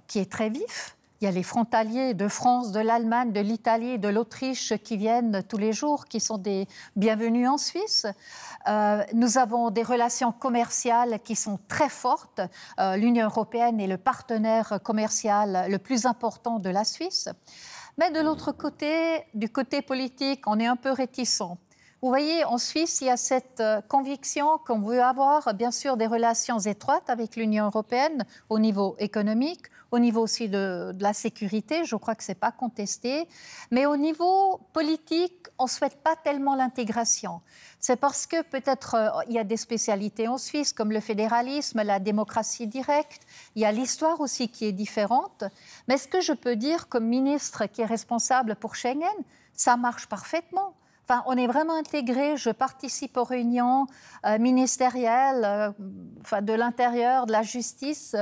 [0.07, 3.99] qui est très vif il y a les frontaliers de France, de l'Allemagne, de l'Italie,
[3.99, 8.05] de l'Autriche qui viennent tous les jours, qui sont des bienvenus en Suisse.
[8.68, 12.41] Euh, nous avons des relations commerciales qui sont très fortes.
[12.80, 17.30] Euh, L'Union européenne est le partenaire commercial le plus important de la Suisse.
[17.97, 21.57] Mais de l'autre côté, du côté politique, on est un peu réticent.
[22.06, 25.97] Vous voyez, en Suisse, il y a cette euh, conviction qu'on veut avoir, bien sûr,
[25.97, 31.84] des relations étroites avec l'Union européenne au niveau économique, au niveau aussi de, la sécurité,
[31.84, 33.28] je crois que ce n'est pas contesté.
[33.72, 37.41] Mais au niveau politique, on ne souhaite pas tellement l'intégration.
[37.80, 41.82] C'est parce que peut-être euh, il y a des spécialités en Suisse, comme le fédéralisme,
[41.82, 43.24] la démocratie directe.
[43.56, 45.43] Il y a l'histoire aussi qui est différente.
[45.88, 49.10] Mais ce que je peux dire comme ministre qui est responsable pour Schengen,
[49.56, 50.76] ça marche parfaitement.
[51.08, 52.36] Enfin, on est vraiment intégré.
[52.36, 53.86] Je participe aux réunions
[54.26, 55.72] euh, ministérielles, euh,
[56.22, 58.16] enfin, de l'intérieur, de la justice,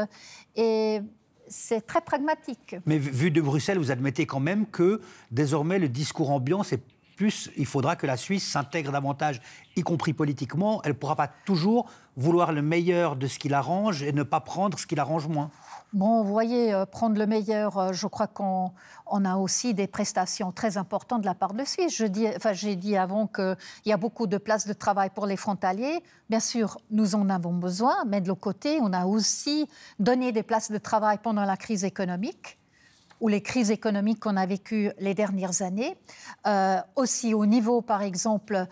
[0.56, 1.02] et
[1.48, 2.76] c'est très pragmatique.
[2.86, 5.00] Mais vu de Bruxelles, vous admettez quand même que
[5.32, 6.82] désormais le discours ambiant, c'est
[7.16, 9.42] plus, il faudra que la Suisse s'intègre davantage,
[9.76, 10.82] y compris politiquement.
[10.84, 14.40] Elle ne pourra pas toujours vouloir le meilleur de ce qui l'arrange et ne pas
[14.40, 15.52] prendre ce qui l'arrange moins.
[15.94, 18.72] Bon, vous voyez, euh, prendre le meilleur, euh, je crois qu'on
[19.12, 21.96] a aussi des prestations très importantes de la part de Suisse.
[21.96, 25.38] Je enfin, j'ai dit avant qu'il y a beaucoup de places de travail pour les
[25.38, 26.02] frontaliers.
[26.32, 29.70] Bien sûr, nous en avons besoin, mais de l'autre côté, on a aussi
[30.00, 32.58] donné des places de travail pendant la crise économique
[33.22, 35.96] ou les crises économiques qu'on a vécues les dernières années.
[36.48, 38.66] Euh, aussi au niveau, par exemple,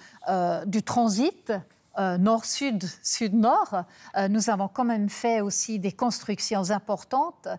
[0.66, 1.54] du transit.
[2.00, 3.84] Euh, nord-sud, sud-nord,
[4.16, 7.50] euh, nous avons quand même fait aussi des constructions importantes.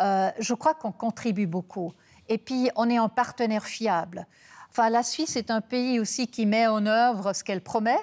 [0.00, 1.92] Euh, je crois qu'on contribue beaucoup.
[2.28, 4.26] Et puis, on est un partenaire fiable.
[4.70, 7.98] Enfin, la Suisse est un pays aussi qui met en œuvre ce qu'elle promet.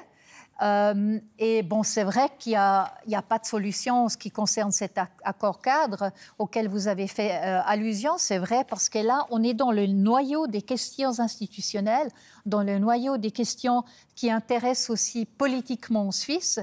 [0.61, 4.71] Euh, et bon, c'est vrai qu'il n'y a, pas de solution en ce qui concerne
[4.71, 8.17] cet accord cadre auquel vous avez fait euh, allusion.
[8.17, 12.09] C'est vrai parce que là, on est dans le noyau des questions institutionnelles,
[12.45, 13.83] dans le noyau des questions
[14.15, 16.59] qui intéressent aussi politiquement en Suisse.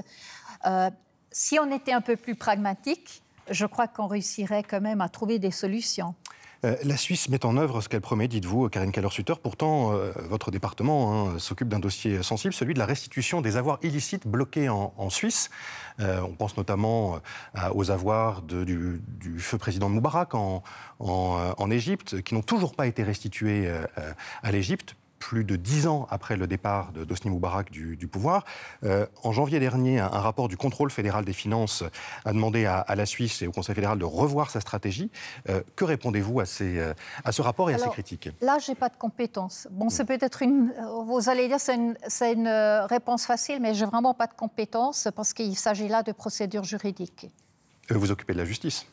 [0.65, 0.91] Euh,
[1.31, 5.39] si on était un peu plus pragmatique, je crois qu'on réussirait quand même à trouver
[5.39, 6.13] des solutions.
[6.65, 9.35] Euh, la Suisse met en œuvre ce qu'elle promet, dites-vous, Karine Keller-Sutter.
[9.41, 13.79] Pourtant, euh, votre département hein, s'occupe d'un dossier sensible, celui de la restitution des avoirs
[13.83, 15.49] illicites bloqués en, Suisse.
[15.99, 17.19] Euh, on pense notamment
[17.73, 18.99] aux avoirs du,
[19.37, 20.63] feu président Moubarak en,
[20.99, 23.71] en Égypte, qui n'ont toujours pas été restitués
[24.43, 28.45] à l'Égypte plus de dix ans après le départ de Dosni Moubarak du, pouvoir.
[28.83, 31.83] Euh, en janvier dernier, un, rapport du contrôle fédéral des finances
[32.25, 35.11] a demandé à, la Suisse et au Conseil fédéral de revoir sa stratégie.
[35.49, 36.93] Euh, que répondez-vous à, euh,
[37.23, 38.29] à, ce rapport et à ces critiques?
[38.41, 39.67] Là, j'ai pas de compétences.
[39.71, 40.73] Bon, c'est peut-être une.
[41.05, 42.47] Vous allez dire c'est une, une,
[42.89, 47.29] réponse facile, mais j'ai vraiment pas de compétences parce qu'il s'agit là de procédures juridiques.
[47.89, 48.85] Vous occupez de la justice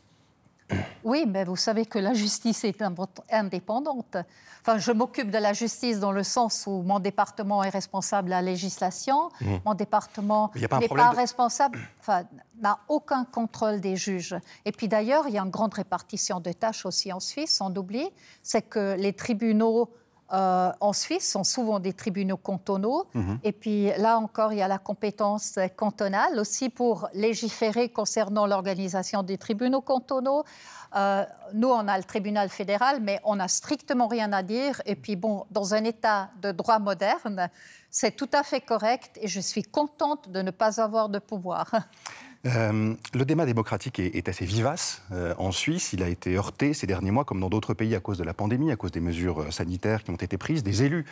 [1.04, 2.82] oui, mais vous savez que la justice est
[3.30, 4.16] indépendante.
[4.62, 8.30] Enfin, je m'occupe de la justice dans le sens où mon département est responsable de
[8.30, 9.56] la législation, mmh.
[9.66, 12.22] mon département n'est pas, responsable, enfin,
[12.60, 14.36] n'a aucun contrôle des juges.
[14.64, 17.74] Et puis d'ailleurs, il y a une grande répartition de tâches aussi en Suisse, on
[17.76, 18.08] oublie,
[18.42, 19.90] c'est que les tribunaux
[20.34, 23.06] euh, en Suisse sont souvent des tribunaux cantonaux.
[23.14, 23.38] Mhm.
[23.44, 29.22] Et puis là encore, il y a la compétence cantonale aussi pour légiférer concernant l'organisation
[29.22, 30.44] des tribunaux cantonaux.
[30.96, 34.80] Euh, nous, on a le tribunal fédéral, mais on n'a strictement rien à dire.
[34.86, 37.48] Et puis bon, dans un état de droit moderne,
[37.90, 41.70] c'est tout à fait correct et je suis contente de ne pas avoir de pouvoir.
[42.46, 45.92] Euh, le débat démocratique est, assez vivace euh, en Suisse.
[45.94, 48.34] Il a été heurté ces derniers mois, comme dans d'autres pays, à cause de la
[48.34, 50.62] pandémie, à cause des mesures euh, sanitaires qui ont été prises.
[50.62, 51.06] Des élus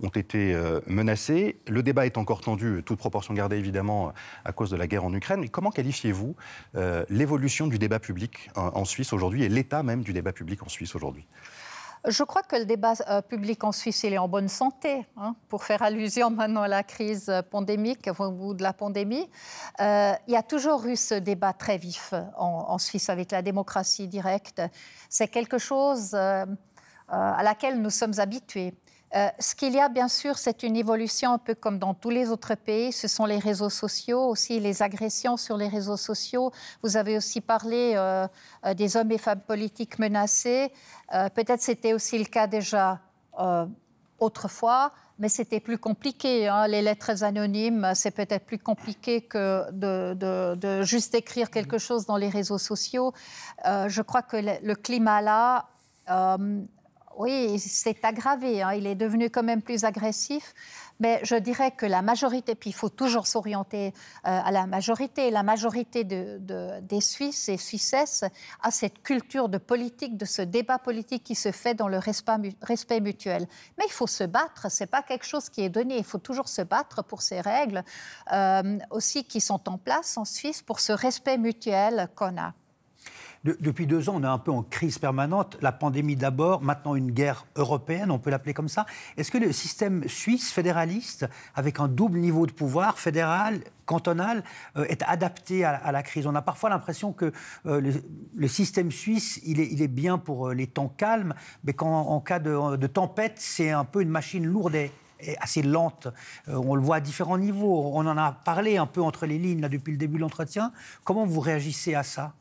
[0.00, 0.56] ont été
[0.86, 1.56] menacés.
[1.66, 4.12] Le débat est encore tendu, toute proportion gardée évidemment,
[4.44, 5.40] à cause de la guerre en Ukraine.
[5.40, 6.36] Mais comment qualifiez-vous
[7.08, 10.94] l'évolution du débat public en Suisse aujourd'hui et l'état même du débat public en Suisse
[10.94, 11.24] aujourd'hui?
[12.06, 15.06] Je crois que le débat euh, public en Suisse, il est en bonne santé.
[15.16, 19.28] Hein, pour faire allusion maintenant à la crise pandémique, au bout de la pandémie,
[19.80, 24.06] euh, il y a toujours eu ce débat très vif en, Suisse avec la démocratie
[24.06, 24.62] directe.
[25.08, 26.44] C'est quelque chose euh,
[27.08, 28.74] à laquelle nous sommes habitués.
[29.14, 32.10] Euh, ce qu'il y a, bien sûr, c'est une évolution un peu comme dans tous
[32.10, 32.92] les autres pays.
[32.92, 36.50] Ce sont les réseaux sociaux, aussi les agressions sur les réseaux sociaux.
[36.82, 38.26] Vous avez aussi parlé euh,
[38.64, 40.72] euh, des hommes et femmes politiques menacés.
[41.34, 43.00] Peut-être c'était aussi le cas déjà
[44.18, 44.92] autrefois.
[45.18, 46.48] mais c'était plus compliqué.
[46.48, 46.66] Hein.
[46.66, 52.28] Les lettres anonymes, c'est peut-être plus compliqué que de, juste écrire quelque chose dans les
[52.28, 53.12] réseaux sociaux.
[53.64, 55.68] Je crois que le, climat là,
[57.16, 58.62] oui, c'est aggravé.
[58.62, 58.74] Hein.
[58.74, 60.54] Il est devenu quand même plus agressif.
[60.98, 63.90] Mais je dirais que la majorité, puis il faut toujours s'orienter euh,
[64.22, 68.24] à la majorité, la majorité des Suisses et Suissesses
[68.62, 73.00] a cette culture de politique, de ce débat politique qui se fait dans le respect,
[73.00, 73.46] mutuel.
[73.78, 76.18] Mais il faut se battre, ce n'est pas quelque chose qui est donné, il faut
[76.18, 77.84] toujours se battre pour ces règles
[78.32, 82.54] euh, aussi qui sont en place en Suisse pour ce respect mutuel qu'on a
[83.60, 85.56] depuis deux ans, on est un peu en crise permanente.
[85.60, 88.86] La pandémie d'abord, maintenant une guerre européenne, on peut l'appeler comme ça.
[89.16, 94.42] Est-ce que le système suisse fédéraliste, avec un double niveau de pouvoir, fédéral, cantonal,
[94.76, 96.26] euh, est adapté à, la crise?
[96.26, 97.32] On a parfois l'impression que
[97.66, 97.92] euh,
[98.34, 101.34] le, système suisse, il est, bien pour euh, les temps calmes,
[101.64, 104.90] mais qu'en cas de, tempête, c'est un peu une machine lourde et,
[105.40, 106.08] assez lente.
[106.46, 107.90] on le voit à différents niveaux.
[107.94, 110.72] On en a parlé un peu entre les lignes là, depuis le début de l'entretien.
[111.04, 112.34] Comment vous réagissez à ça?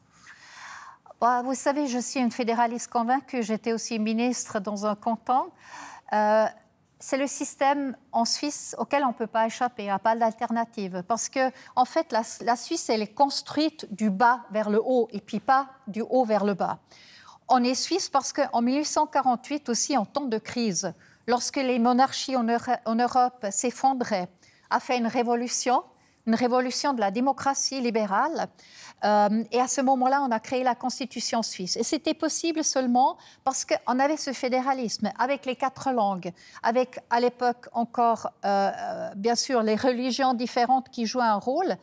[1.25, 3.41] Bah, vous savez, je suis une fédéraliste convaincue.
[3.41, 5.49] J'étais aussi ministre dans un canton.
[6.13, 6.45] Euh,
[6.99, 10.15] c'est le système en Suisse auquel on ne peut pas échapper, il n'y a pas
[10.15, 11.03] d'alternative.
[11.07, 15.19] Parce que, en fait, la, Suisse, elle est construite du bas vers le haut et
[15.19, 16.77] puis pas du haut vers le bas.
[17.47, 20.93] On est suisse parce qu'en 1848, aussi en temps de crise,
[21.25, 24.29] lorsque les monarchies en Europe s'effondraient,
[24.69, 25.83] a fait une révolution,
[26.27, 28.47] une révolution de la démocratie libérale.
[29.03, 31.77] Euh, et à ce moment-là, on a créé la Constitution suisse.
[31.77, 36.31] Et c'était possible seulement parce qu'on avait ce fédéralisme avec les quatre langues,
[36.63, 41.75] avec à l'époque encore, euh, euh, bien sûr, les religions différentes qui jouaient un rôle.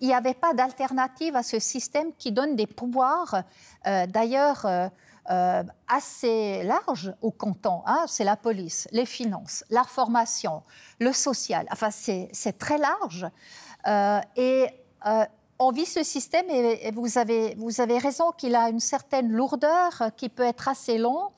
[0.00, 3.42] Il n'y avait pas d'alternative à ce système qui donne des pouvoirs,
[3.84, 4.64] d'ailleurs,
[5.26, 7.82] assez larges au canton.
[7.84, 8.06] Hein.
[8.06, 10.62] c'est la police, les finances, la formation,
[11.00, 11.66] le social.
[11.70, 13.26] Enfin, c'est très large.
[13.86, 14.66] Et
[15.62, 20.02] on vit ce système et vous avez, vous avez raison qu'il a une certaine lourdeur
[20.16, 21.28] qui peut être assez long,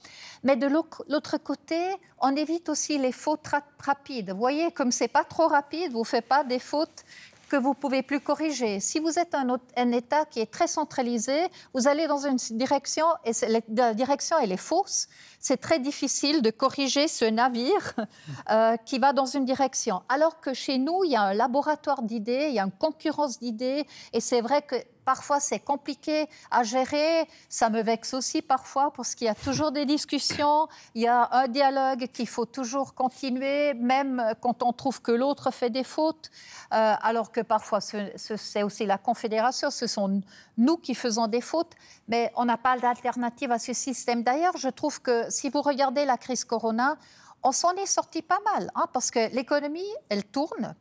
[0.45, 1.77] mais de l'autre côté,
[2.21, 3.49] on évite aussi les fautes
[3.81, 4.31] rapides.
[4.31, 7.05] Vous voyez, comme c'est pas trop rapide, vous ne faites pas des fautes
[7.53, 8.81] que vous pouvez plus corriger.
[8.81, 11.39] Si vous êtes un, État qui est très centralisé,
[11.75, 13.33] vous allez dans une direction et
[13.77, 15.07] la direction elle est fausse.
[15.39, 17.93] C'est très difficile de corriger ce navire
[18.51, 20.01] euh, qui va dans une direction.
[20.09, 23.39] Alors que chez nous, il y a un laboratoire d'idées, il y a une concurrence
[23.39, 27.29] d'idées, et c'est vrai que Parfois, c'est compliqué à gérer.
[27.49, 30.69] Ça me vexe aussi parfois parce qu'il y a toujours des discussions.
[30.95, 35.51] Il y a un dialogue qu'il faut toujours continuer, même quand on trouve que l'autre
[35.51, 36.31] fait des fautes.
[36.73, 39.71] Euh, alors que parfois, c'est aussi la Confédération.
[39.71, 40.23] Ce sont
[40.57, 41.73] nous qui faisons des fautes.
[42.09, 44.23] Mais on n'a pas d'alternative à ce système.
[44.23, 46.97] D'ailleurs, je trouve que si vous regardez la crise Corona,
[47.43, 50.75] on s'en est sorti pas mal, hein, parce que l'économie, elle tourne.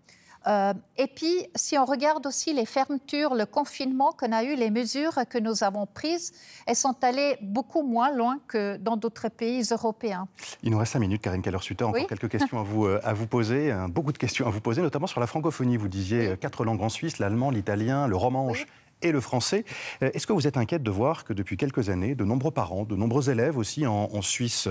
[0.48, 4.72] Euh, et puis, si on regarde aussi les fermetures, le confinement qu'on a eu, les
[4.72, 6.32] mesures que nous avons prises,
[6.66, 10.28] elles sont allées beaucoup moins loin que dans d'autres pays européens.
[10.64, 11.84] Il nous reste cinq minutes, Karine Keller-Sutter.
[11.84, 14.82] Encore quelques questions à vous, euh, à vous poser, beaucoup de questions à vous poser,
[14.82, 15.78] notamment sur la francophonie.
[15.78, 18.66] Vous disiez euh, quatre langues en Suisse, l'allemand, l'italien, le romanche
[19.02, 19.66] et le français.
[20.02, 22.84] Euh, est-ce que vous êtes inquiète de voir que depuis quelques années, de nombreux parents,
[22.84, 24.68] de nombreux élèves aussi en, Suisse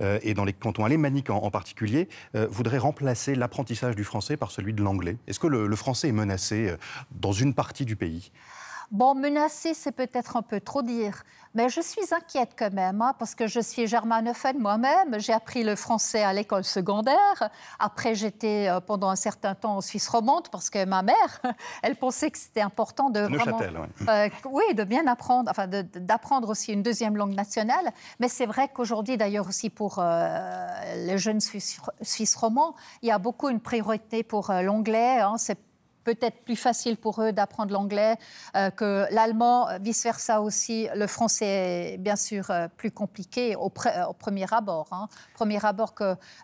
[0.00, 4.36] euh, et dans les cantons alémaniques en, en particulier, euh, voudraient remplacer l'apprentissage du français
[4.36, 5.18] par celui de l'anglais?
[5.26, 6.74] Est-ce que le français est menacé
[7.10, 8.30] dans une partie du pays?
[8.94, 13.12] Bon, menacé, c'est peut-être un peu trop dire, mais je suis inquiète quand même, hein,
[13.18, 15.18] parce que je suis germanophone moi-même.
[15.18, 17.50] J'ai appris le français à l'école secondaire.
[17.80, 21.42] Après, j'étais euh, pendant un certain temps en Suisse romande, parce que ma mère,
[21.82, 23.60] elle pensait que c'était important de vraiment,
[24.08, 27.90] euh, oui, de bien apprendre, enfin, d'apprendre aussi une deuxième langue nationale.
[28.20, 30.68] Mais c'est vrai qu'aujourd'hui, d'ailleurs aussi pour euh,
[30.98, 35.18] les jeunes Suisses, Suisses romans, il y a beaucoup une priorité pour l'anglais.
[35.18, 35.58] Hein, c'est
[36.04, 38.16] peut-être plus facile pour eux d'apprendre l'anglais
[38.56, 40.88] euh, que l'allemand, vice-versa aussi.
[40.94, 45.94] Le français est bien sûr euh, plus compliqué au, au premier abord, hein, premier abord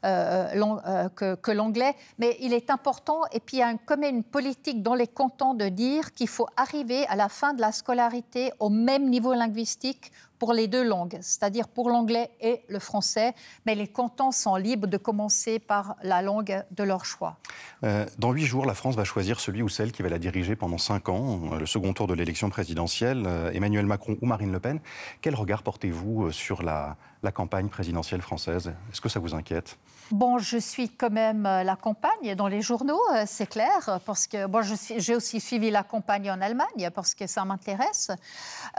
[0.04, 1.94] euh, que l'anglais.
[2.18, 5.54] Mais il est important, et puis il y a comme une politique dans les cantons
[5.54, 10.12] de dire qu'il faut arriver à la fin de la scolarité au même niveau linguistique
[10.40, 13.34] pour les deux langues, c'est-à-dire pour l'anglais et le français,
[13.66, 17.36] mais les cantons sont libres de commencer par la langue de leur choix.
[17.84, 20.56] Euh, dans huit jours, la France va choisir celui ou celle qui va la diriger
[20.56, 24.60] pendant cinq ans, le second tour de l'élection présidentielle, euh, Emmanuel Macron ou Marine Le
[24.60, 24.80] Pen.
[25.20, 28.72] Quel regard portez-vous euh, sur la, la campagne présidentielle française?
[28.90, 29.76] Est-ce que ça vous inquiète?
[30.10, 34.26] Bon, je suis quand même euh, la campagne dans les journaux, euh, c'est clair, parce
[34.26, 34.60] que bon,
[34.96, 38.10] j'ai aussi suivi la campagne en Allemagne parce que ça m'intéresse.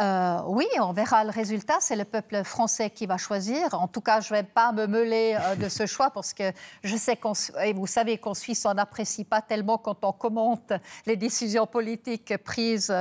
[0.02, 3.74] Euh, oui, on verra le résultat, c'est le peuple français qui va choisir.
[3.74, 6.52] En tout cas, je ne vais pas me mêler de ce choix parce que
[6.84, 7.32] je sais qu'on,
[7.64, 10.74] et vous savez qu'en Suisse, on n'apprécie pas tellement quand on commente
[11.06, 12.94] les décisions politiques prises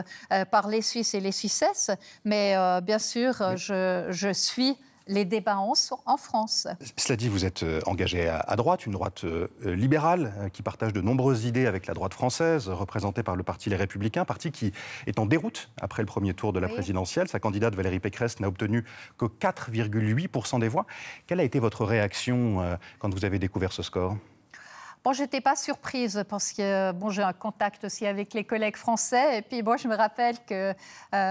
[0.52, 1.90] par les Suisses et les Suissesses.
[2.24, 5.74] Mais bien sûr, je, je suis les débats en,
[6.16, 6.68] France.
[6.96, 10.92] Cela dit, vous êtes euh, engagé à, droite, une droite euh, libérale euh, qui partage
[10.92, 14.72] de nombreuses idées avec la droite française, représentée par le parti Les Républicains, parti qui
[15.06, 17.28] est en déroute après le premier tour de la présidentielle.
[17.28, 18.84] Sa candidate Valérie Pécresse n'a obtenu
[19.18, 20.86] que 4,8% des voix.
[21.26, 24.16] Quelle a été votre réaction quand vous avez découvert ce score?
[25.02, 29.38] Bon, j'étais pas surprise parce que bon, j'ai un contact aussi avec les collègues français.
[29.38, 30.74] Et puis, bon, je me rappelle que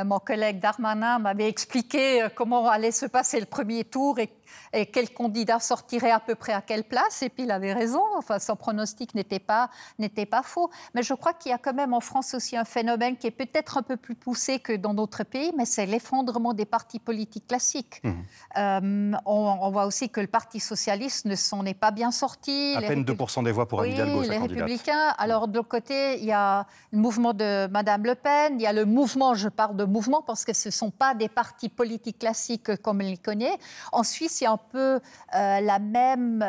[0.03, 4.27] mon collègue Darmanin m'avait expliqué comment allait se passer le premier tour et
[4.73, 7.21] et quel candidat sortirait à peu près à quelle place?
[7.21, 10.69] Et puis il avait raison, enfin, son pronostic n'était pas, n'était pas faux.
[10.93, 13.31] Mais je crois qu'il y a quand même en France aussi un phénomène qui est
[13.31, 17.47] peut-être un peu plus poussé que dans d'autres pays, mais c'est l'effondrement des partis politiques
[17.47, 18.01] classiques.
[18.03, 18.11] Mmh.
[18.57, 22.73] Euh, on, voit aussi que le Parti socialiste ne s'en est pas bien sorti.
[22.75, 25.13] À peine 2% des voix pour Anne Hidalgo, les Républicains.
[25.17, 28.67] Alors de l'autre côté, il y a le mouvement de Madame Le Pen, il y
[28.67, 31.69] a le mouvement, je parle de mouvement parce que ce ne sont pas des partis
[31.69, 33.57] politiques classiques comme on les connaît.
[33.91, 34.99] En Suisse, c'est un peu
[35.35, 36.45] euh, la même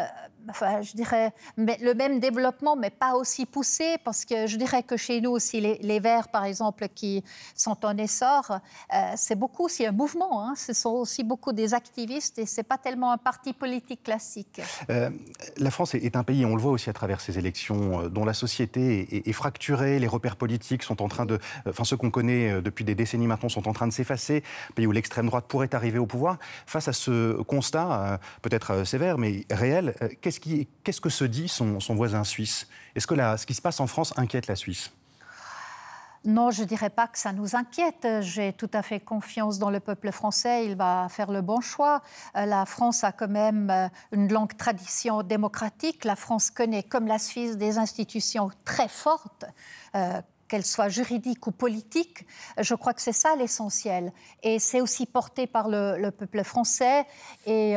[0.51, 4.97] enfin, je dirais, le même développement, mais pas aussi poussé, parce que je dirais que
[4.97, 7.23] chez nous aussi, les, Verts, par exemple, qui
[7.55, 8.59] sont en essor,
[8.95, 10.43] euh, c'est beaucoup aussi un mouvement.
[10.43, 10.55] Hein.
[10.57, 14.61] Ce sont aussi beaucoup des activistes et c'est pas tellement un parti politique classique.
[14.89, 15.11] Euh,
[15.59, 18.25] la France est un pays, on le voit aussi à travers ces élections, euh, dont
[18.25, 21.39] la société est, fracturée, les repères politiques sont en train de,
[21.69, 24.43] enfin ceux qu'on connaît depuis des décennies maintenant sont en train de s'effacer,
[24.75, 26.39] pays où l'extrême droite pourrait arriver au pouvoir.
[26.67, 32.25] Face à ce constat, peut-être sévère mais réel, qu'est-ce qu'est-ce que se dit son, voisin
[32.25, 32.67] suisse?
[32.95, 34.91] Est-ce que ce qui se passe en France inquiète la Suisse?
[36.25, 38.07] Non, je ne dirais pas que ça nous inquiète.
[38.21, 40.67] J'ai tout à fait confiance dans le peuple français.
[40.67, 42.03] Il va faire le bon choix.
[42.37, 46.05] Euh, la France a quand même euh, une longue tradition démocratique.
[46.05, 49.47] La France connaît, comme la Suisse, des institutions très fortes.
[49.95, 52.27] Euh, qu'elles soient juridiques ou politiques,
[52.59, 54.13] je crois que c'est ça l'essentiel.
[54.43, 57.07] Et c'est aussi porté par le, peuple français.
[57.47, 57.77] Et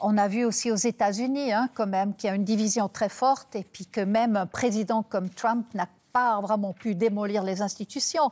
[0.00, 3.08] on a vu aussi aux États-Unis, hein, quand même, qu'il y a une division très
[3.08, 7.60] forte et puis que même un président comme Trump n'a pas vraiment pu démolir les
[7.60, 8.30] institutions.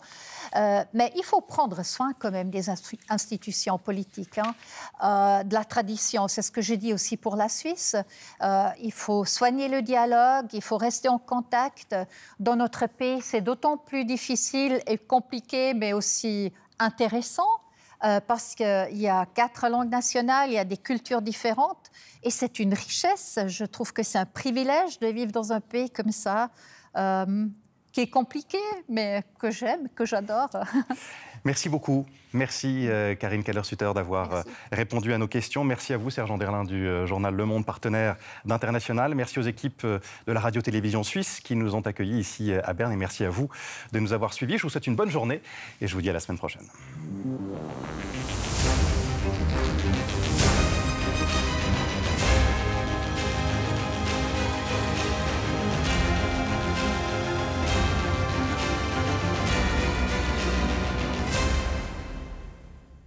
[0.57, 2.71] Euh, mais il faut prendre soin quand même des
[3.11, 4.55] institutions politiques, hein.
[5.03, 6.27] euh, de la tradition.
[6.27, 7.95] C'est ce que j'ai dit aussi pour la Suisse.
[8.41, 11.95] Euh, il faut soigner le dialogue, il faut rester en contact.
[12.41, 17.64] Dans notre pays, c'est d'autant plus difficile et compliqué, mais aussi intéressant
[18.05, 21.91] euh, parce qu'il y a quatre langues nationales, il y a des cultures différentes,
[22.23, 23.39] et c'est une richesse.
[23.47, 26.51] Je trouve que c'est un privilège de vivre dans un pays comme ça,
[26.97, 27.47] euh,
[27.95, 30.51] qui est compliqué, mais que j'aime, que j'adore.
[31.45, 32.05] Merci beaucoup.
[32.33, 34.43] Merci euh, Karine Keller-Sutter d'avoir
[34.73, 35.63] répondu à nos questions.
[35.63, 39.15] Merci à vous Sergent Derlin du journal Le Monde, partenaire d'International.
[39.15, 42.97] Merci aux équipes de la radio-télévision suisse qui nous ont accueillis ici à Berne et
[42.97, 43.49] merci à vous
[43.93, 44.59] de nous avoir suivis.
[44.59, 45.41] Je vous souhaite une bonne journée
[45.81, 46.67] et je vous dis à la semaine prochaine.